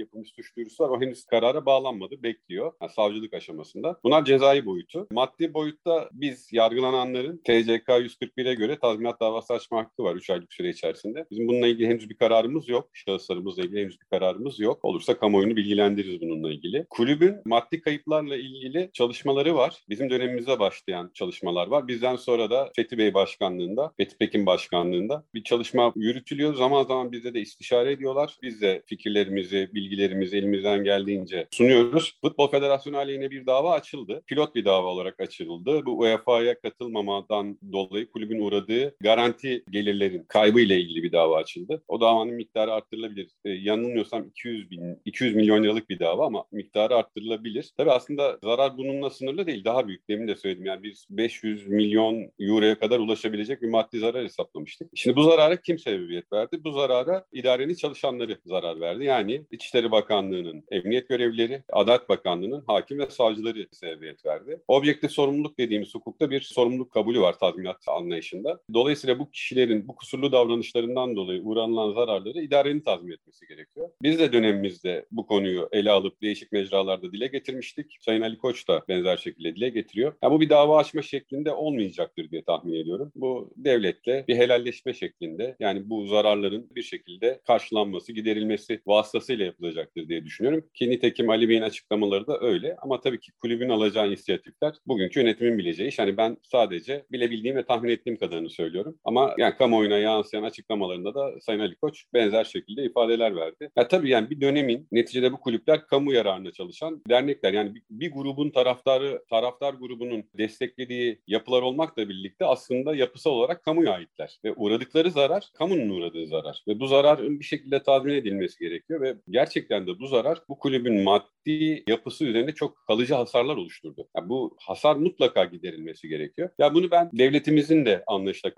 yapılmış 0.00 0.30
suç 0.36 0.56
duyurusu 0.56 0.84
var. 0.84 0.88
O 0.88 1.00
henüz 1.00 1.24
karara 1.24 1.66
bağlanmadı, 1.66 2.22
bekliyor. 2.22 2.72
Yani 2.82 2.92
savcılık 2.92 3.34
aşamasında. 3.34 4.00
Bunlar 4.04 4.24
cezai 4.24 4.66
boyutu. 4.66 5.06
Maddi 5.10 5.54
boyutta 5.54 6.08
biz 6.12 6.48
yargılananların 6.52 7.36
TCK 7.36 7.83
141'e 7.92 8.54
göre 8.54 8.78
tazminat 8.78 9.20
davası 9.20 9.52
açma 9.52 9.78
hakkı 9.78 10.02
var 10.02 10.14
3 10.14 10.30
aylık 10.30 10.52
süre 10.52 10.68
içerisinde. 10.68 11.26
Bizim 11.30 11.48
bununla 11.48 11.66
ilgili 11.66 11.88
henüz 11.88 12.10
bir 12.10 12.16
kararımız 12.16 12.68
yok. 12.68 12.90
Şahıslarımızla 12.92 13.62
ilgili 13.62 13.80
henüz 13.80 14.00
bir 14.00 14.06
kararımız 14.06 14.60
yok. 14.60 14.84
Olursa 14.84 15.18
kamuoyunu 15.18 15.56
bilgilendiririz 15.56 16.20
bununla 16.20 16.52
ilgili. 16.52 16.86
Kulübün 16.90 17.36
maddi 17.44 17.80
kayıplarla 17.80 18.36
ilgili 18.36 18.90
çalışmaları 18.92 19.54
var. 19.54 19.84
Bizim 19.88 20.10
dönemimizde 20.10 20.58
başlayan 20.58 21.10
çalışmalar 21.14 21.66
var. 21.66 21.88
Bizden 21.88 22.16
sonra 22.16 22.50
da 22.50 22.70
Fethi 22.76 22.98
Bey 22.98 23.14
başkanlığında, 23.14 23.92
Fethi 23.96 24.18
Pekin 24.18 24.46
başkanlığında 24.46 25.24
bir 25.34 25.44
çalışma 25.44 25.92
yürütülüyor. 25.96 26.54
Zaman 26.54 26.82
zaman 26.84 27.12
bize 27.12 27.34
de 27.34 27.40
istişare 27.40 27.92
ediyorlar. 27.92 28.36
Biz 28.42 28.60
de 28.60 28.82
fikirlerimizi, 28.86 29.70
bilgilerimizi 29.74 30.36
elimizden 30.36 30.84
geldiğince 30.84 31.46
sunuyoruz. 31.50 32.18
Futbol 32.20 32.50
Federasyonu 32.50 32.96
aleyhine 32.96 33.30
bir 33.30 33.46
dava 33.46 33.72
açıldı. 33.72 34.22
Pilot 34.26 34.54
bir 34.54 34.64
dava 34.64 34.88
olarak 34.88 35.20
açıldı. 35.20 35.86
Bu 35.86 35.98
UEFA'ya 35.98 36.60
katılmamadan 36.60 37.58
dolayı 37.74 38.10
kulübün 38.10 38.40
uğradığı 38.40 38.96
garanti 39.00 39.64
gelirlerin 39.70 40.24
kaybı 40.28 40.60
ile 40.60 40.80
ilgili 40.80 41.02
bir 41.02 41.12
dava 41.12 41.36
açıldı. 41.36 41.82
O 41.88 42.00
davanın 42.00 42.34
miktarı 42.34 42.72
arttırılabilir. 42.72 43.30
Ee, 43.44 43.50
yanılmıyorsam 43.50 44.28
200 44.28 44.70
bin, 44.70 44.98
200 45.04 45.34
milyon 45.34 45.62
liralık 45.62 45.90
bir 45.90 45.98
dava 45.98 46.26
ama 46.26 46.44
miktarı 46.52 46.96
arttırılabilir. 46.96 47.72
Tabii 47.76 47.90
aslında 47.90 48.38
zarar 48.44 48.78
bununla 48.78 49.10
sınırlı 49.10 49.46
değil. 49.46 49.64
Daha 49.64 49.88
büyük. 49.88 50.08
Demin 50.08 50.28
de 50.28 50.36
söyledim 50.36 50.66
yani 50.66 50.82
biz 50.82 51.06
500 51.10 51.68
milyon 51.68 52.30
euroya 52.40 52.78
kadar 52.78 52.98
ulaşabilecek 52.98 53.62
bir 53.62 53.68
maddi 53.68 53.98
zarar 53.98 54.24
hesaplamıştık. 54.24 54.90
Şimdi 54.94 55.16
bu 55.16 55.22
zarara 55.22 55.60
kim 55.60 55.78
sebebiyet 55.78 56.32
verdi? 56.32 56.64
Bu 56.64 56.72
zarara 56.72 57.24
idarenin 57.32 57.74
çalışanları 57.74 58.38
zarar 58.44 58.80
verdi. 58.80 59.04
Yani 59.04 59.44
İçişleri 59.50 59.90
Bakanlığı'nın 59.90 60.64
emniyet 60.70 61.08
görevlileri, 61.08 61.62
Adalet 61.72 62.08
Bakanlığı'nın 62.08 62.64
hakim 62.66 62.98
ve 62.98 63.10
savcıları 63.10 63.66
sebebiyet 63.72 64.26
verdi. 64.26 64.60
Objektif 64.68 65.10
sorumluluk 65.10 65.58
dediğimiz 65.58 65.94
hukukta 65.94 66.30
bir 66.30 66.40
sorumluluk 66.40 66.90
kabulü 66.90 67.20
var 67.20 67.38
tazminat 67.54 67.88
anlayışında. 67.88 68.60
Dolayısıyla 68.74 69.18
bu 69.18 69.30
kişilerin 69.30 69.88
bu 69.88 69.96
kusurlu 69.96 70.32
davranışlarından 70.32 71.16
dolayı 71.16 71.42
uğranılan 71.42 71.92
zararları 71.92 72.40
idarenin 72.42 72.80
tazmin 72.80 73.12
etmesi 73.12 73.46
gerekiyor. 73.46 73.90
Biz 74.02 74.18
de 74.18 74.32
dönemimizde 74.32 75.06
bu 75.10 75.26
konuyu 75.26 75.68
ele 75.72 75.90
alıp 75.90 76.22
değişik 76.22 76.52
mecralarda 76.52 77.12
dile 77.12 77.26
getirmiştik. 77.26 77.96
Sayın 78.00 78.22
Ali 78.22 78.38
Koç 78.38 78.68
da 78.68 78.84
benzer 78.88 79.16
şekilde 79.16 79.56
dile 79.56 79.68
getiriyor. 79.68 80.14
Yani 80.22 80.32
bu 80.32 80.40
bir 80.40 80.48
dava 80.48 80.78
açma 80.78 81.02
şeklinde 81.02 81.52
olmayacaktır 81.52 82.30
diye 82.30 82.44
tahmin 82.44 82.74
ediyorum. 82.74 83.12
Bu 83.14 83.52
devletle 83.56 84.24
bir 84.28 84.36
helalleşme 84.36 84.94
şeklinde 84.94 85.56
yani 85.60 85.90
bu 85.90 86.06
zararların 86.06 86.70
bir 86.74 86.82
şekilde 86.82 87.40
karşılanması, 87.46 88.12
giderilmesi 88.12 88.80
vasıtasıyla 88.86 89.44
yapılacaktır 89.44 90.08
diye 90.08 90.24
düşünüyorum. 90.24 90.64
Ki 90.74 90.90
nitekim 90.90 91.30
Ali 91.30 91.48
Bey'in 91.48 91.62
açıklamaları 91.62 92.26
da 92.26 92.40
öyle. 92.40 92.76
Ama 92.82 93.00
tabii 93.00 93.20
ki 93.20 93.32
kulübün 93.32 93.68
alacağı 93.68 94.08
inisiyatifler 94.08 94.74
bugünkü 94.86 95.20
yönetimin 95.20 95.58
bileceği 95.58 95.88
iş. 95.88 95.98
Hani 95.98 96.16
ben 96.16 96.36
sadece 96.42 97.04
bilebildiğim 97.12 97.43
ve 97.44 97.64
tahmin 97.64 97.88
ettiğim 97.88 98.16
kadarını 98.16 98.50
söylüyorum. 98.50 98.98
Ama 99.04 99.34
yani 99.38 99.56
kamuoyuna 99.56 99.98
yansıyan 99.98 100.42
açıklamalarında 100.42 101.14
da 101.14 101.40
Sayın 101.40 101.60
Ali 101.60 101.76
Koç 101.76 102.04
benzer 102.14 102.44
şekilde 102.44 102.84
ifadeler 102.84 103.36
verdi. 103.36 103.70
Ya 103.76 103.88
tabii 103.88 104.10
yani 104.10 104.30
bir 104.30 104.40
dönemin 104.40 104.88
neticede 104.92 105.32
bu 105.32 105.40
kulüpler 105.40 105.86
kamu 105.86 106.12
yararına 106.12 106.52
çalışan 106.52 107.02
dernekler. 107.08 107.52
Yani 107.52 107.74
bir, 107.74 107.82
bir 107.90 108.12
grubun 108.12 108.50
taraftarı, 108.50 109.24
taraftar 109.30 109.74
grubunun 109.74 110.24
desteklediği 110.38 111.20
yapılar 111.26 111.62
olmakla 111.62 112.08
birlikte 112.08 112.44
aslında 112.44 112.96
yapısal 112.96 113.30
olarak 113.30 113.62
kamuya 113.62 113.92
aitler. 113.92 114.38
Ve 114.44 114.52
uğradıkları 114.52 115.10
zarar 115.10 115.50
kamunun 115.54 115.88
uğradığı 115.88 116.26
zarar. 116.26 116.62
Ve 116.68 116.80
bu 116.80 116.86
zarar 116.86 117.22
bir 117.22 117.44
şekilde 117.44 117.82
tazmin 117.82 118.14
edilmesi 118.14 118.58
gerekiyor 118.58 119.00
ve 119.00 119.14
gerçekten 119.30 119.86
de 119.86 119.98
bu 119.98 120.06
zarar 120.06 120.42
bu 120.48 120.58
kulübün 120.58 121.02
maddi 121.02 121.84
yapısı 121.88 122.24
üzerinde 122.24 122.52
çok 122.52 122.86
kalıcı 122.86 123.14
hasarlar 123.14 123.56
oluşturdu. 123.56 124.08
Yani 124.16 124.28
bu 124.28 124.56
hasar 124.60 124.96
mutlaka 124.96 125.44
giderilmesi 125.44 126.08
gerekiyor. 126.08 126.50
Ya 126.58 126.74
bunu 126.74 126.90
ben 126.90 127.10
devletimizin 127.34 127.86
de 127.86 128.04
anlayışla 128.06 128.50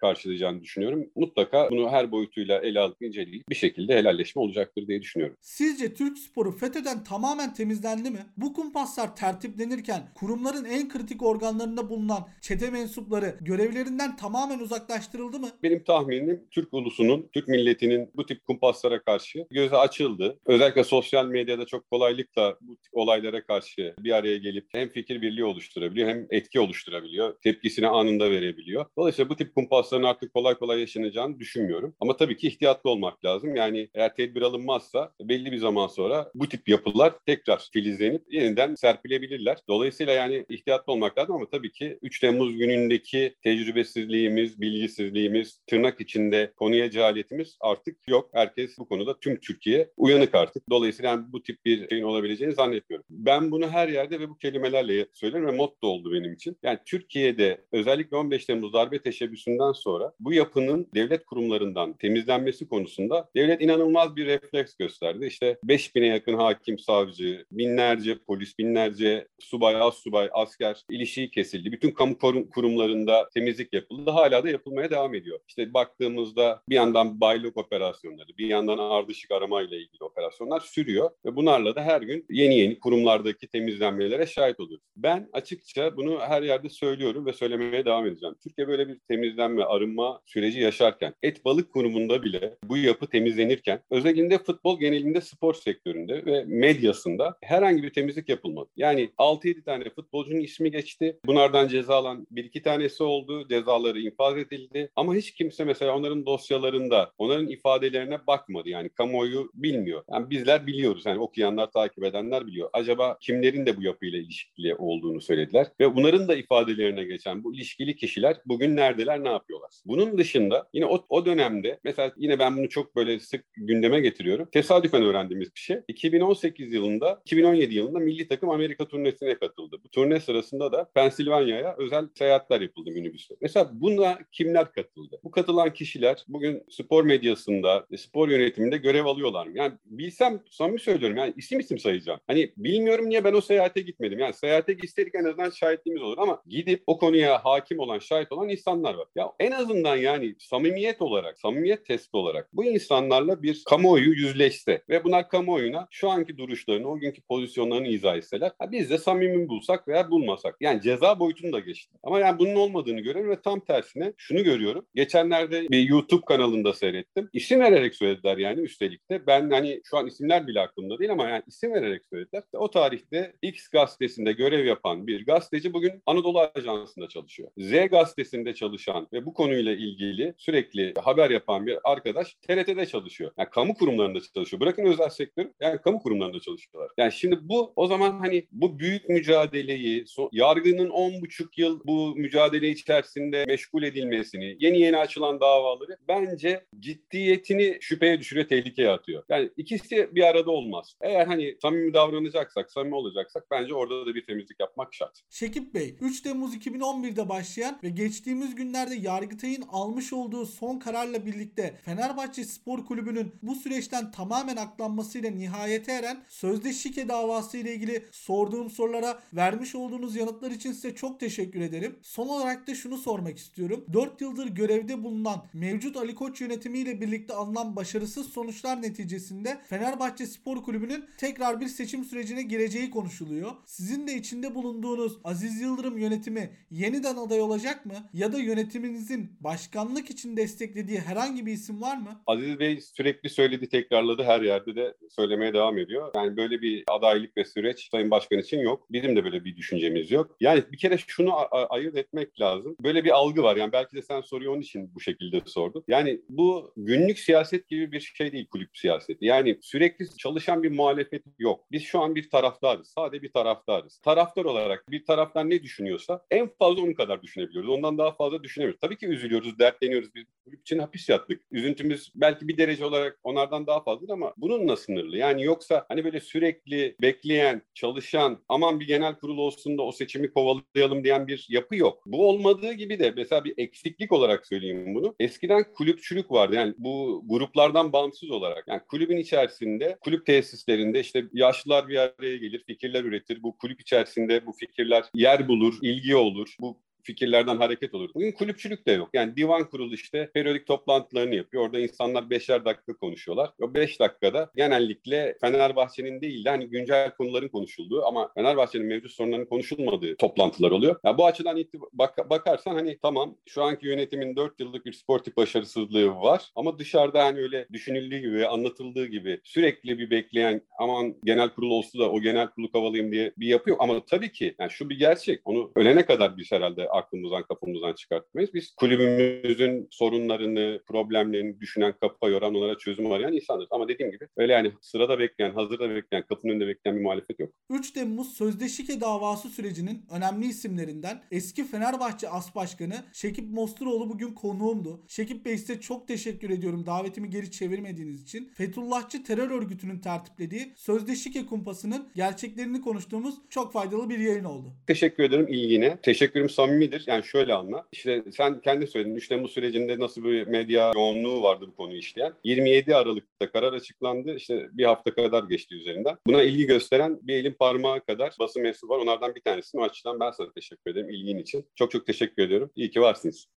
karşılayacağını 0.00 0.62
düşünüyorum. 0.62 1.10
Mutlaka 1.16 1.70
bunu 1.70 1.90
her 1.90 2.12
boyutuyla 2.12 2.58
ele 2.58 2.80
alıp 2.80 3.02
inceleyip 3.02 3.48
bir 3.48 3.54
şekilde 3.54 3.94
helalleşme 3.94 4.42
olacaktır 4.42 4.88
diye 4.88 5.02
düşünüyorum. 5.02 5.36
Sizce 5.40 5.94
Türk 5.94 6.18
sporu 6.18 6.52
FETÖ'den 6.52 7.04
tamamen 7.04 7.54
temizlendi 7.54 8.10
mi? 8.10 8.18
Bu 8.36 8.52
kumpaslar 8.52 9.16
tertiplenirken 9.16 10.08
kurumların 10.14 10.64
en 10.64 10.88
kritik 10.88 11.22
organlarında 11.22 11.90
bulunan 11.90 12.28
çete 12.40 12.70
mensupları 12.70 13.36
görevlerinden 13.40 14.16
tamamen 14.16 14.58
uzaklaştırıldı 14.58 15.38
mı? 15.38 15.48
Benim 15.62 15.84
tahminim 15.84 16.44
Türk 16.50 16.74
ulusunun, 16.74 17.28
Türk 17.32 17.48
milletinin 17.48 18.10
bu 18.16 18.26
tip 18.26 18.44
kumpaslara 18.44 19.02
karşı 19.02 19.46
gözü 19.50 19.74
açıldı. 19.74 20.38
Özellikle 20.46 20.84
sosyal 20.84 21.26
medyada 21.26 21.66
çok 21.66 21.90
kolaylıkla 21.90 22.56
bu 22.60 22.76
tip 22.76 22.96
olaylara 22.96 23.44
karşı 23.44 23.94
bir 23.98 24.12
araya 24.12 24.36
gelip 24.36 24.66
hem 24.72 24.88
fikir 24.88 25.22
birliği 25.22 25.44
oluşturabiliyor 25.44 26.08
hem 26.08 26.26
etki 26.30 26.60
oluşturabiliyor. 26.60 27.36
Tepkisini 27.42 27.88
anında 28.06 28.30
verebiliyor. 28.30 28.86
Dolayısıyla 28.98 29.28
bu 29.28 29.36
tip 29.36 29.54
kumpasların 29.54 30.02
artık 30.02 30.34
kolay 30.34 30.54
kolay 30.54 30.80
yaşanacağını 30.80 31.38
düşünmüyorum. 31.38 31.94
Ama 32.00 32.16
tabii 32.16 32.36
ki 32.36 32.48
ihtiyatlı 32.48 32.90
olmak 32.90 33.24
lazım. 33.24 33.56
Yani 33.56 33.88
eğer 33.94 34.14
tedbir 34.14 34.42
alınmazsa 34.42 35.12
belli 35.20 35.52
bir 35.52 35.58
zaman 35.58 35.86
sonra 35.86 36.30
bu 36.34 36.48
tip 36.48 36.68
yapılar 36.68 37.12
tekrar 37.26 37.68
filizlenip 37.72 38.22
yeniden 38.30 38.74
serpilebilirler. 38.74 39.58
Dolayısıyla 39.68 40.12
yani 40.12 40.46
ihtiyatlı 40.48 40.92
olmak 40.92 41.18
lazım 41.18 41.34
ama 41.34 41.46
tabii 41.50 41.72
ki 41.72 41.98
3 42.02 42.20
Temmuz 42.20 42.56
günündeki 42.56 43.34
tecrübesizliğimiz, 43.42 44.60
bilgisizliğimiz, 44.60 45.60
tırnak 45.66 46.00
içinde 46.00 46.52
konuya 46.56 46.90
cehaletimiz 46.90 47.56
artık 47.60 47.96
yok. 48.08 48.30
Herkes 48.32 48.78
bu 48.78 48.88
konuda 48.88 49.20
tüm 49.20 49.40
Türkiye 49.40 49.90
uyanık 49.96 50.34
artık. 50.34 50.70
Dolayısıyla 50.70 51.10
yani 51.10 51.24
bu 51.32 51.42
tip 51.42 51.64
bir 51.64 51.88
şeyin 51.88 52.02
olabileceğini 52.02 52.54
zannetmiyorum. 52.54 53.06
Ben 53.10 53.50
bunu 53.50 53.68
her 53.70 53.88
yerde 53.88 54.20
ve 54.20 54.28
bu 54.28 54.38
kelimelerle 54.38 55.06
söylerim 55.12 55.46
ve 55.46 55.52
motto 55.52 55.86
oldu 55.86 56.12
benim 56.12 56.32
için. 56.32 56.56
Yani 56.62 56.78
Türkiye'de 56.86 57.64
özellikle 57.96 58.16
15 58.16 58.44
Temmuz 58.44 58.72
darbe 58.72 59.02
teşebbüsünden 59.02 59.72
sonra 59.72 60.12
bu 60.20 60.32
yapının 60.32 60.88
devlet 60.94 61.26
kurumlarından 61.26 61.92
temizlenmesi 61.92 62.68
konusunda 62.68 63.28
devlet 63.36 63.62
inanılmaz 63.62 64.16
bir 64.16 64.26
refleks 64.26 64.76
gösterdi. 64.76 65.26
İşte 65.26 65.58
5000'e 65.64 66.06
yakın 66.06 66.34
hakim, 66.34 66.78
savcı, 66.78 67.44
binlerce 67.50 68.18
polis, 68.18 68.58
binlerce 68.58 69.28
subay, 69.38 69.76
az 69.76 69.94
subay, 69.94 70.28
asker 70.32 70.82
ilişiği 70.90 71.30
kesildi. 71.30 71.72
Bütün 71.72 71.90
kamu 71.90 72.18
kurumlarında 72.54 73.28
temizlik 73.34 73.72
yapıldı. 73.72 74.10
Hala 74.10 74.44
da 74.44 74.50
yapılmaya 74.50 74.90
devam 74.90 75.14
ediyor. 75.14 75.38
İşte 75.48 75.74
baktığımızda 75.74 76.62
bir 76.68 76.74
yandan 76.74 77.20
baylok 77.20 77.56
operasyonları, 77.56 78.28
bir 78.38 78.46
yandan 78.46 78.78
ardışık 78.78 79.30
aramayla 79.30 79.76
ilgili 79.76 80.04
operasyonlar 80.04 80.60
sürüyor 80.60 81.10
ve 81.24 81.36
bunlarla 81.36 81.74
da 81.74 81.82
her 81.82 82.02
gün 82.02 82.26
yeni 82.30 82.58
yeni 82.58 82.80
kurumlardaki 82.80 83.48
temizlenmelere 83.48 84.26
şahit 84.26 84.60
oluyoruz. 84.60 84.84
Ben 84.96 85.28
açıkça 85.32 85.96
bunu 85.96 86.20
her 86.20 86.42
yerde 86.42 86.68
söylüyorum 86.68 87.26
ve 87.26 87.32
söylemeye 87.32 87.85
devam 87.86 88.06
edeceğim. 88.06 88.34
Türkiye 88.42 88.68
böyle 88.68 88.88
bir 88.88 88.98
temizlenme, 88.98 89.64
arınma 89.64 90.20
süreci 90.26 90.60
yaşarken, 90.60 91.14
et 91.22 91.44
balık 91.44 91.72
kurumunda 91.72 92.22
bile 92.22 92.56
bu 92.64 92.76
yapı 92.76 93.06
temizlenirken, 93.06 93.80
özellikle 93.90 94.38
futbol 94.38 94.80
genelinde 94.80 95.20
spor 95.20 95.54
sektöründe 95.54 96.26
ve 96.26 96.44
medyasında 96.44 97.36
herhangi 97.42 97.82
bir 97.82 97.90
temizlik 97.90 98.28
yapılmadı. 98.28 98.68
Yani 98.76 99.10
6-7 99.18 99.64
tane 99.64 99.90
futbolcunun 99.90 100.40
ismi 100.40 100.70
geçti. 100.70 101.18
Bunlardan 101.26 101.68
ceza 101.68 101.94
alan 101.94 102.26
bir 102.30 102.44
iki 102.44 102.62
tanesi 102.62 103.02
oldu. 103.02 103.48
Cezaları 103.48 104.00
infaz 104.00 104.38
edildi. 104.38 104.90
Ama 104.96 105.14
hiç 105.14 105.34
kimse 105.34 105.64
mesela 105.64 105.96
onların 105.96 106.26
dosyalarında, 106.26 107.12
onların 107.18 107.48
ifadelerine 107.48 108.26
bakmadı. 108.26 108.68
Yani 108.68 108.88
kamuoyu 108.88 109.50
bilmiyor. 109.54 110.02
Yani 110.12 110.30
bizler 110.30 110.66
biliyoruz. 110.66 111.02
Yani 111.06 111.20
okuyanlar, 111.20 111.70
takip 111.70 112.04
edenler 112.04 112.46
biliyor. 112.46 112.70
Acaba 112.72 113.18
kimlerin 113.20 113.66
de 113.66 113.76
bu 113.76 113.82
yapıyla 113.82 114.18
ilişkili 114.18 114.74
olduğunu 114.74 115.20
söylediler. 115.20 115.66
Ve 115.80 115.94
bunların 115.96 116.28
da 116.28 116.36
ifadelerine 116.36 117.04
geçen 117.04 117.44
bu 117.44 117.54
ilişkili 117.78 117.96
kişiler 117.96 118.36
bugün 118.46 118.76
neredeler, 118.76 119.24
ne 119.24 119.28
yapıyorlar? 119.28 119.70
Bunun 119.84 120.18
dışında 120.18 120.68
yine 120.72 120.86
o, 120.86 121.06
o 121.08 121.26
dönemde 121.26 121.78
mesela 121.84 122.12
yine 122.16 122.38
ben 122.38 122.56
bunu 122.56 122.68
çok 122.68 122.96
böyle 122.96 123.20
sık 123.20 123.44
gündeme 123.56 124.00
getiriyorum. 124.00 124.48
Tesadüfen 124.52 125.02
öğrendiğimiz 125.02 125.54
bir 125.54 125.60
şey. 125.60 125.76
2018 125.88 126.72
yılında, 126.72 127.20
2017 127.24 127.74
yılında 127.74 127.98
milli 127.98 128.28
takım 128.28 128.50
Amerika 128.50 128.88
turnesine 128.88 129.38
katıldı. 129.38 129.76
Bu 129.84 129.88
turne 129.88 130.20
sırasında 130.20 130.72
da 130.72 130.90
Pensilvanya'ya 130.94 131.74
özel 131.78 132.08
seyahatler 132.14 132.60
yapıldı 132.60 132.90
minibüsle. 132.90 133.36
Mesela 133.40 133.70
buna 133.72 134.18
kimler 134.32 134.72
katıldı? 134.72 135.20
Bu 135.24 135.30
katılan 135.30 135.72
kişiler 135.72 136.24
bugün 136.28 136.62
spor 136.70 137.04
medyasında, 137.04 137.86
spor 137.96 138.28
yönetiminde 138.28 138.76
görev 138.76 139.04
alıyorlar 139.04 139.46
mı? 139.46 139.52
Yani 139.58 139.72
biz 139.84 140.16
gitsem 140.16 140.40
samimi 140.50 140.80
söylüyorum 140.80 141.16
yani 141.16 141.34
isim 141.36 141.60
isim 141.60 141.78
sayacağım. 141.78 142.20
Hani 142.26 142.52
bilmiyorum 142.56 143.08
niye 143.08 143.24
ben 143.24 143.32
o 143.32 143.40
seyahate 143.40 143.80
gitmedim. 143.80 144.18
Yani 144.18 144.34
seyahate 144.34 144.72
gitseydik 144.72 145.14
en 145.14 145.24
azından 145.24 145.50
şahitliğimiz 145.50 146.02
olur 146.02 146.18
ama 146.18 146.42
gidip 146.46 146.82
o 146.86 146.98
konuya 146.98 147.44
hakim 147.44 147.65
olan, 147.74 147.98
şahit 147.98 148.32
olan 148.32 148.48
insanlar 148.48 148.94
var. 148.94 149.06
Ya 149.16 149.32
en 149.40 149.50
azından 149.50 149.96
yani 149.96 150.34
samimiyet 150.38 151.02
olarak, 151.02 151.38
samimiyet 151.38 151.86
testi 151.86 152.16
olarak 152.16 152.48
bu 152.52 152.64
insanlarla 152.64 153.42
bir 153.42 153.62
kamuoyu 153.66 154.12
yüzleşse 154.12 154.82
ve 154.88 155.04
bunlar 155.04 155.28
kamuoyuna 155.28 155.88
şu 155.90 156.10
anki 156.10 156.38
duruşlarını, 156.38 156.88
o 156.88 156.98
günkü 156.98 157.22
pozisyonlarını 157.22 157.88
izah 157.88 158.16
etseler 158.16 158.52
ha 158.58 158.72
biz 158.72 158.90
de 158.90 158.98
samimi 158.98 159.48
bulsak 159.48 159.88
veya 159.88 160.10
bulmasak. 160.10 160.56
Yani 160.60 160.82
ceza 160.82 161.20
boyutunu 161.20 161.52
da 161.52 161.60
geçti. 161.60 161.96
Ama 162.02 162.20
yani 162.20 162.38
bunun 162.38 162.54
olmadığını 162.54 163.00
görüyorum 163.00 163.30
ve 163.30 163.42
tam 163.42 163.60
tersine 163.60 164.12
şunu 164.16 164.44
görüyorum. 164.44 164.86
Geçenlerde 164.94 165.68
bir 165.68 165.88
YouTube 165.88 166.24
kanalında 166.24 166.72
seyrettim. 166.72 167.28
İsim 167.32 167.60
vererek 167.60 167.94
söylediler 167.94 168.36
yani 168.38 168.60
üstelik 168.60 169.10
de. 169.10 169.26
Ben 169.26 169.50
hani 169.50 169.80
şu 169.84 169.96
an 169.96 170.06
isimler 170.06 170.46
bile 170.46 170.60
aklımda 170.60 170.98
değil 170.98 171.12
ama 171.12 171.28
yani 171.28 171.42
isim 171.46 171.74
vererek 171.74 172.02
söylediler. 172.12 172.42
O 172.52 172.70
tarihte 172.70 173.32
X 173.42 173.68
gazetesinde 173.68 174.32
görev 174.32 174.64
yapan 174.66 175.06
bir 175.06 175.26
gazeteci 175.26 175.72
bugün 175.72 176.02
Anadolu 176.06 176.40
Ajansı'nda 176.54 177.08
çalışıyor. 177.08 177.45
Z 177.58 177.70
gazetesinde 177.90 178.54
çalışan 178.54 179.08
ve 179.12 179.26
bu 179.26 179.34
konuyla 179.34 179.72
ilgili 179.72 180.34
sürekli 180.38 180.94
haber 181.02 181.30
yapan 181.30 181.66
bir 181.66 181.78
arkadaş 181.84 182.34
TRT'de 182.34 182.86
çalışıyor. 182.86 183.32
Yani 183.38 183.48
kamu 183.50 183.74
kurumlarında 183.74 184.20
çalışıyor. 184.34 184.60
Bırakın 184.60 184.84
özel 184.84 185.08
sektör, 185.08 185.46
yani 185.60 185.78
kamu 185.78 185.98
kurumlarında 185.98 186.40
çalışıyorlar. 186.40 186.92
Yani 186.98 187.12
şimdi 187.12 187.38
bu 187.42 187.72
o 187.76 187.86
zaman 187.86 188.18
hani 188.18 188.46
bu 188.52 188.78
büyük 188.78 189.08
mücadeleyi, 189.08 190.06
so, 190.06 190.28
yargının 190.32 190.90
10,5 190.90 191.48
yıl 191.56 191.80
bu 191.84 192.16
mücadele 192.16 192.68
içerisinde 192.68 193.44
meşgul 193.48 193.82
edilmesini, 193.82 194.56
yeni 194.60 194.78
yeni 194.80 194.96
açılan 194.96 195.40
davaları 195.40 195.96
bence 196.08 196.64
ciddiyetini 196.78 197.78
şüpheye 197.80 198.20
düşürüyor, 198.20 198.48
tehlikeye 198.48 198.90
atıyor. 198.90 199.22
Yani 199.28 199.50
ikisi 199.56 200.08
bir 200.14 200.22
arada 200.22 200.50
olmaz. 200.50 200.96
Eğer 201.00 201.26
hani 201.26 201.56
samimi 201.62 201.94
davranacaksak, 201.94 202.72
samimi 202.72 202.94
olacaksak 202.94 203.44
bence 203.50 203.74
orada 203.74 204.06
da 204.06 204.14
bir 204.14 204.26
temizlik 204.26 204.60
yapmak 204.60 204.94
şart. 204.94 205.20
Şekip 205.30 205.74
Bey, 205.74 205.96
3 206.00 206.20
Temmuz 206.22 206.56
2011'de 206.56 207.28
başlayan 207.36 207.78
ve 207.82 207.88
geçtiğimiz 207.88 208.54
günlerde 208.54 208.94
Yargıtay'ın 208.94 209.62
almış 209.62 210.12
olduğu 210.12 210.46
son 210.46 210.78
kararla 210.78 211.26
birlikte 211.26 211.76
Fenerbahçe 211.84 212.44
Spor 212.44 212.84
Kulübü'nün 212.86 213.32
bu 213.42 213.54
süreçten 213.54 214.10
tamamen 214.10 214.56
aklanmasıyla 214.56 215.30
nihayete 215.30 215.92
eren 215.92 216.24
sözde 216.28 216.72
şike 216.72 217.08
davası 217.08 217.58
ile 217.58 217.74
ilgili 217.74 218.04
sorduğum 218.12 218.70
sorulara 218.70 219.18
vermiş 219.32 219.74
olduğunuz 219.74 220.16
yanıtlar 220.16 220.50
için 220.50 220.72
size 220.72 220.94
çok 220.94 221.20
teşekkür 221.20 221.60
ederim. 221.60 221.96
Son 222.02 222.28
olarak 222.28 222.66
da 222.66 222.74
şunu 222.74 222.98
sormak 222.98 223.38
istiyorum. 223.38 223.84
4 223.92 224.20
yıldır 224.20 224.46
görevde 224.46 225.02
bulunan 225.02 225.44
mevcut 225.52 225.96
Ali 225.96 226.14
Koç 226.14 226.40
yönetimiyle 226.40 227.00
birlikte 227.00 227.34
alınan 227.34 227.76
başarısız 227.76 228.26
sonuçlar 228.26 228.82
neticesinde 228.82 229.60
Fenerbahçe 229.68 230.26
Spor 230.26 230.62
Kulübü'nün 230.62 231.04
tekrar 231.18 231.60
bir 231.60 231.68
seçim 231.68 232.04
sürecine 232.04 232.42
gireceği 232.42 232.90
konuşuluyor. 232.90 233.52
Sizin 233.66 234.06
de 234.06 234.14
içinde 234.14 234.54
bulunduğunuz 234.54 235.18
Aziz 235.24 235.60
Yıldırım 235.60 235.98
yönetimi 235.98 236.50
yeniden 236.70 237.16
aday 237.26 237.40
olacak 237.40 237.86
mı? 237.86 237.94
Ya 238.12 238.32
da 238.32 238.38
yönetiminizin 238.38 239.36
başkanlık 239.40 240.10
için 240.10 240.36
desteklediği 240.36 240.98
herhangi 241.00 241.46
bir 241.46 241.52
isim 241.52 241.82
var 241.82 241.96
mı? 241.96 242.22
Aziz 242.26 242.58
Bey 242.58 242.80
sürekli 242.80 243.28
söyledi, 243.30 243.68
tekrarladı. 243.68 244.22
Her 244.22 244.40
yerde 244.40 244.76
de 244.76 244.94
söylemeye 245.10 245.54
devam 245.54 245.78
ediyor. 245.78 246.12
Yani 246.16 246.36
böyle 246.36 246.62
bir 246.62 246.84
adaylık 246.88 247.36
ve 247.36 247.44
süreç 247.44 247.88
Sayın 247.90 248.10
Başkan 248.10 248.38
için 248.38 248.58
yok. 248.58 248.86
Bizim 248.90 249.16
de 249.16 249.24
böyle 249.24 249.44
bir 249.44 249.56
düşüncemiz 249.56 250.10
yok. 250.10 250.36
Yani 250.40 250.64
bir 250.72 250.78
kere 250.78 250.98
şunu 251.06 251.32
ayırt 251.50 251.96
etmek 251.96 252.40
lazım. 252.40 252.76
Böyle 252.82 253.04
bir 253.04 253.10
algı 253.10 253.42
var. 253.42 253.56
Yani 253.56 253.72
belki 253.72 253.96
de 253.96 254.02
sen 254.02 254.20
soruyu 254.20 254.50
onun 254.50 254.60
için 254.60 254.94
bu 254.94 255.00
şekilde 255.00 255.40
sordun. 255.46 255.84
Yani 255.88 256.20
bu 256.28 256.72
günlük 256.76 257.18
siyaset 257.18 257.68
gibi 257.68 257.92
bir 257.92 258.00
şey 258.00 258.32
değil 258.32 258.48
kulüp 258.48 258.76
siyaseti. 258.76 259.24
Yani 259.24 259.58
sürekli 259.62 260.16
çalışan 260.16 260.62
bir 260.62 260.70
muhalefet 260.70 261.22
yok. 261.38 261.64
Biz 261.72 261.82
şu 261.82 262.00
an 262.00 262.14
bir 262.14 262.30
taraftarız. 262.30 262.92
Sadece 262.98 263.22
bir 263.22 263.32
taraftarız. 263.32 263.98
Taraftar 263.98 264.44
olarak 264.44 264.90
bir 264.90 265.04
taraftan 265.04 265.50
ne 265.50 265.62
düşünüyorsa 265.62 266.24
en 266.30 266.48
fazla 266.58 266.82
onun 266.82 266.94
kadar 266.94 267.15
düşünebiliyoruz. 267.22 267.70
Ondan 267.70 267.98
daha 267.98 268.12
fazla 268.12 268.42
düşünemiyoruz. 268.42 268.80
Tabii 268.80 268.96
ki 268.96 269.06
üzülüyoruz, 269.06 269.58
dertleniyoruz. 269.58 270.14
Biz 270.14 270.24
kulüp 270.44 270.60
için 270.60 270.78
hapis 270.78 271.08
yattık. 271.08 271.42
Üzüntümüz 271.50 272.12
belki 272.14 272.48
bir 272.48 272.56
derece 272.56 272.84
olarak 272.84 273.18
onlardan 273.24 273.66
daha 273.66 273.82
fazla 273.82 274.12
ama 274.12 274.34
bununla 274.36 274.76
sınırlı. 274.76 275.16
Yani 275.16 275.44
yoksa 275.44 275.86
hani 275.88 276.04
böyle 276.04 276.20
sürekli 276.20 276.96
bekleyen, 277.02 277.62
çalışan, 277.74 278.44
aman 278.48 278.80
bir 278.80 278.86
genel 278.86 279.14
kurul 279.14 279.38
olsun 279.38 279.78
da 279.78 279.82
o 279.82 279.92
seçimi 279.92 280.30
kovalayalım 280.30 281.04
diyen 281.04 281.26
bir 281.26 281.46
yapı 281.50 281.76
yok. 281.76 282.02
Bu 282.06 282.28
olmadığı 282.28 282.72
gibi 282.72 282.98
de 282.98 283.12
mesela 283.16 283.44
bir 283.44 283.54
eksiklik 283.56 284.12
olarak 284.12 284.46
söyleyeyim 284.46 284.94
bunu. 284.94 285.14
Eskiden 285.20 285.72
kulüpçülük 285.72 286.30
vardı. 286.30 286.54
Yani 286.54 286.74
bu 286.78 287.24
gruplardan 287.26 287.92
bağımsız 287.92 288.30
olarak. 288.30 288.64
Yani 288.68 288.80
kulübün 288.88 289.16
içerisinde, 289.16 289.96
kulüp 290.00 290.26
tesislerinde 290.26 291.00
işte 291.00 291.24
yaşlılar 291.32 291.88
bir 291.88 291.96
araya 291.96 292.36
gelir, 292.36 292.64
fikirler 292.66 293.04
üretir. 293.04 293.42
Bu 293.42 293.56
kulüp 293.56 293.80
içerisinde 293.80 294.46
bu 294.46 294.52
fikirler 294.52 295.04
yer 295.14 295.48
bulur, 295.48 295.78
ilgi 295.82 296.16
olur. 296.16 296.56
Bu 296.60 296.78
fikirlerden 297.06 297.56
hareket 297.56 297.94
olur. 297.94 298.10
Bugün 298.14 298.32
kulüpçülük 298.32 298.86
de 298.86 298.92
yok. 298.92 299.08
Yani 299.14 299.36
divan 299.36 299.70
kurulu 299.70 299.94
işte 299.94 300.30
periyodik 300.34 300.66
toplantılarını 300.66 301.34
yapıyor. 301.34 301.64
Orada 301.64 301.78
insanlar 301.78 302.30
beşer 302.30 302.64
dakika 302.64 302.96
konuşuyorlar. 302.96 303.50
O 303.60 303.74
beş 303.74 304.00
dakikada 304.00 304.50
genellikle 304.56 305.36
Fenerbahçe'nin 305.40 306.20
değil 306.20 306.44
de 306.44 306.50
hani 306.50 306.68
güncel 306.68 307.10
konuların 307.10 307.48
konuşulduğu 307.48 308.04
ama 308.04 308.30
Fenerbahçe'nin 308.34 308.86
mevcut 308.86 309.12
sorunlarının 309.12 309.46
konuşulmadığı 309.46 310.16
toplantılar 310.16 310.70
oluyor. 310.70 310.96
Yani 311.04 311.18
bu 311.18 311.26
açıdan 311.26 311.64
bak 311.92 312.30
bakarsan 312.30 312.74
hani 312.74 312.98
tamam 313.02 313.36
şu 313.46 313.62
anki 313.62 313.86
yönetimin 313.86 314.36
dört 314.36 314.60
yıllık 314.60 314.86
bir 314.86 314.92
sportif 314.92 315.36
başarısızlığı 315.36 316.14
var 316.14 316.50
ama 316.56 316.78
dışarıda 316.78 317.24
hani 317.24 317.40
öyle 317.40 317.66
düşünüldüğü 317.72 318.18
gibi, 318.18 318.46
anlatıldığı 318.46 319.06
gibi 319.06 319.40
sürekli 319.44 319.98
bir 319.98 320.10
bekleyen 320.10 320.62
aman 320.78 321.14
genel 321.24 321.48
kurul 321.48 321.70
olsun 321.70 322.00
da 322.00 322.10
o 322.10 322.20
genel 322.20 322.48
kurulu 322.48 322.70
kavalayayım 322.72 323.12
diye 323.12 323.32
bir 323.36 323.46
yapı 323.46 323.70
yok. 323.70 323.80
Ama 323.82 324.04
tabii 324.04 324.32
ki 324.32 324.54
yani 324.58 324.70
şu 324.70 324.90
bir 324.90 324.98
gerçek. 324.98 325.40
Onu 325.44 325.72
ölene 325.76 326.06
kadar 326.06 326.36
biz 326.36 326.52
herhalde 326.52 326.88
aklımızdan 326.96 327.42
kafamızdan 327.42 327.92
çıkartmayız. 327.92 328.54
Biz 328.54 328.74
kulübümüzün 328.74 329.88
sorunlarını, 329.90 330.80
problemlerini 330.86 331.60
düşünen, 331.60 331.94
kafa 332.00 332.28
yoran, 332.28 332.54
onlara 332.54 332.78
çözüm 332.78 333.12
arayan 333.12 333.32
insanlarız. 333.32 333.68
Ama 333.70 333.88
dediğim 333.88 334.12
gibi 334.12 334.28
öyle 334.36 334.52
yani 334.52 334.72
sırada 334.80 335.18
bekleyen, 335.18 335.50
hazırda 335.50 335.90
bekleyen, 335.90 336.26
kapının 336.26 336.52
önünde 336.52 336.66
bekleyen 336.66 336.98
bir 336.98 337.02
muhalefet 337.02 337.40
yok. 337.40 337.52
3 337.70 337.90
Temmuz 337.90 338.36
Sözde 338.36 338.68
Şike 338.68 339.00
davası 339.00 339.48
sürecinin 339.48 340.04
önemli 340.10 340.46
isimlerinden 340.46 341.22
eski 341.30 341.64
Fenerbahçe 341.64 342.28
As 342.28 342.54
Başkanı 342.54 342.94
Şekip 343.12 343.50
Mosturoğlu 343.50 344.08
bugün 344.10 344.34
konuğumdu. 344.34 345.00
Şekip 345.08 345.44
Bey 345.44 345.58
size 345.58 345.80
çok 345.80 346.08
teşekkür 346.08 346.50
ediyorum 346.50 346.86
davetimi 346.86 347.30
geri 347.30 347.50
çevirmediğiniz 347.50 348.22
için. 348.22 348.50
Fethullahçı 348.54 349.24
terör 349.24 349.50
örgütünün 349.50 349.98
tertiplediği 349.98 350.72
Sözde 350.76 351.16
Şike 351.16 351.46
kumpasının 351.46 352.08
gerçeklerini 352.14 352.80
konuştuğumuz 352.80 353.34
çok 353.50 353.72
faydalı 353.72 354.10
bir 354.10 354.18
yayın 354.18 354.44
oldu. 354.44 354.72
Teşekkür 354.86 355.22
ederim 355.24 355.48
ilgine. 355.48 355.98
Teşekkürüm 356.02 356.48
samimi 356.48 356.85
nedir? 356.86 357.04
Yani 357.06 357.24
şöyle 357.24 357.54
anla. 357.54 357.86
İşte 357.92 358.22
sen 358.32 358.60
kendi 358.60 358.86
söyledin. 358.86 359.14
3 359.14 359.28
Temmuz 359.28 359.50
sürecinde 359.52 359.98
nasıl 359.98 360.24
bir 360.24 360.46
medya 360.46 360.92
yoğunluğu 360.94 361.42
vardı 361.42 361.64
bu 361.68 361.76
konuyu 361.76 361.98
işleyen. 361.98 362.32
27 362.44 362.96
Aralık'ta 362.96 363.52
karar 363.52 363.72
açıklandı. 363.72 364.36
İşte 364.36 364.68
bir 364.72 364.84
hafta 364.84 365.14
kadar 365.14 365.44
geçti 365.44 365.74
üzerinden. 365.74 366.18
Buna 366.26 366.42
ilgi 366.42 366.66
gösteren 366.66 367.18
bir 367.22 367.34
elin 367.34 367.52
parmağı 367.52 368.00
kadar 368.00 368.34
basın 368.40 368.62
mensubu 368.62 368.92
var. 368.92 368.98
Onlardan 368.98 369.34
bir 369.34 369.40
tanesini 369.40 369.80
o 369.80 369.84
açıdan 369.84 370.20
ben 370.20 370.30
sana 370.30 370.52
teşekkür 370.52 370.90
ederim 370.90 371.10
ilgin 371.10 371.38
için. 371.38 371.66
Çok 371.74 371.90
çok 371.90 372.06
teşekkür 372.06 372.42
ediyorum. 372.42 372.70
İyi 372.76 372.90
ki 372.90 373.00
varsınız. 373.00 373.46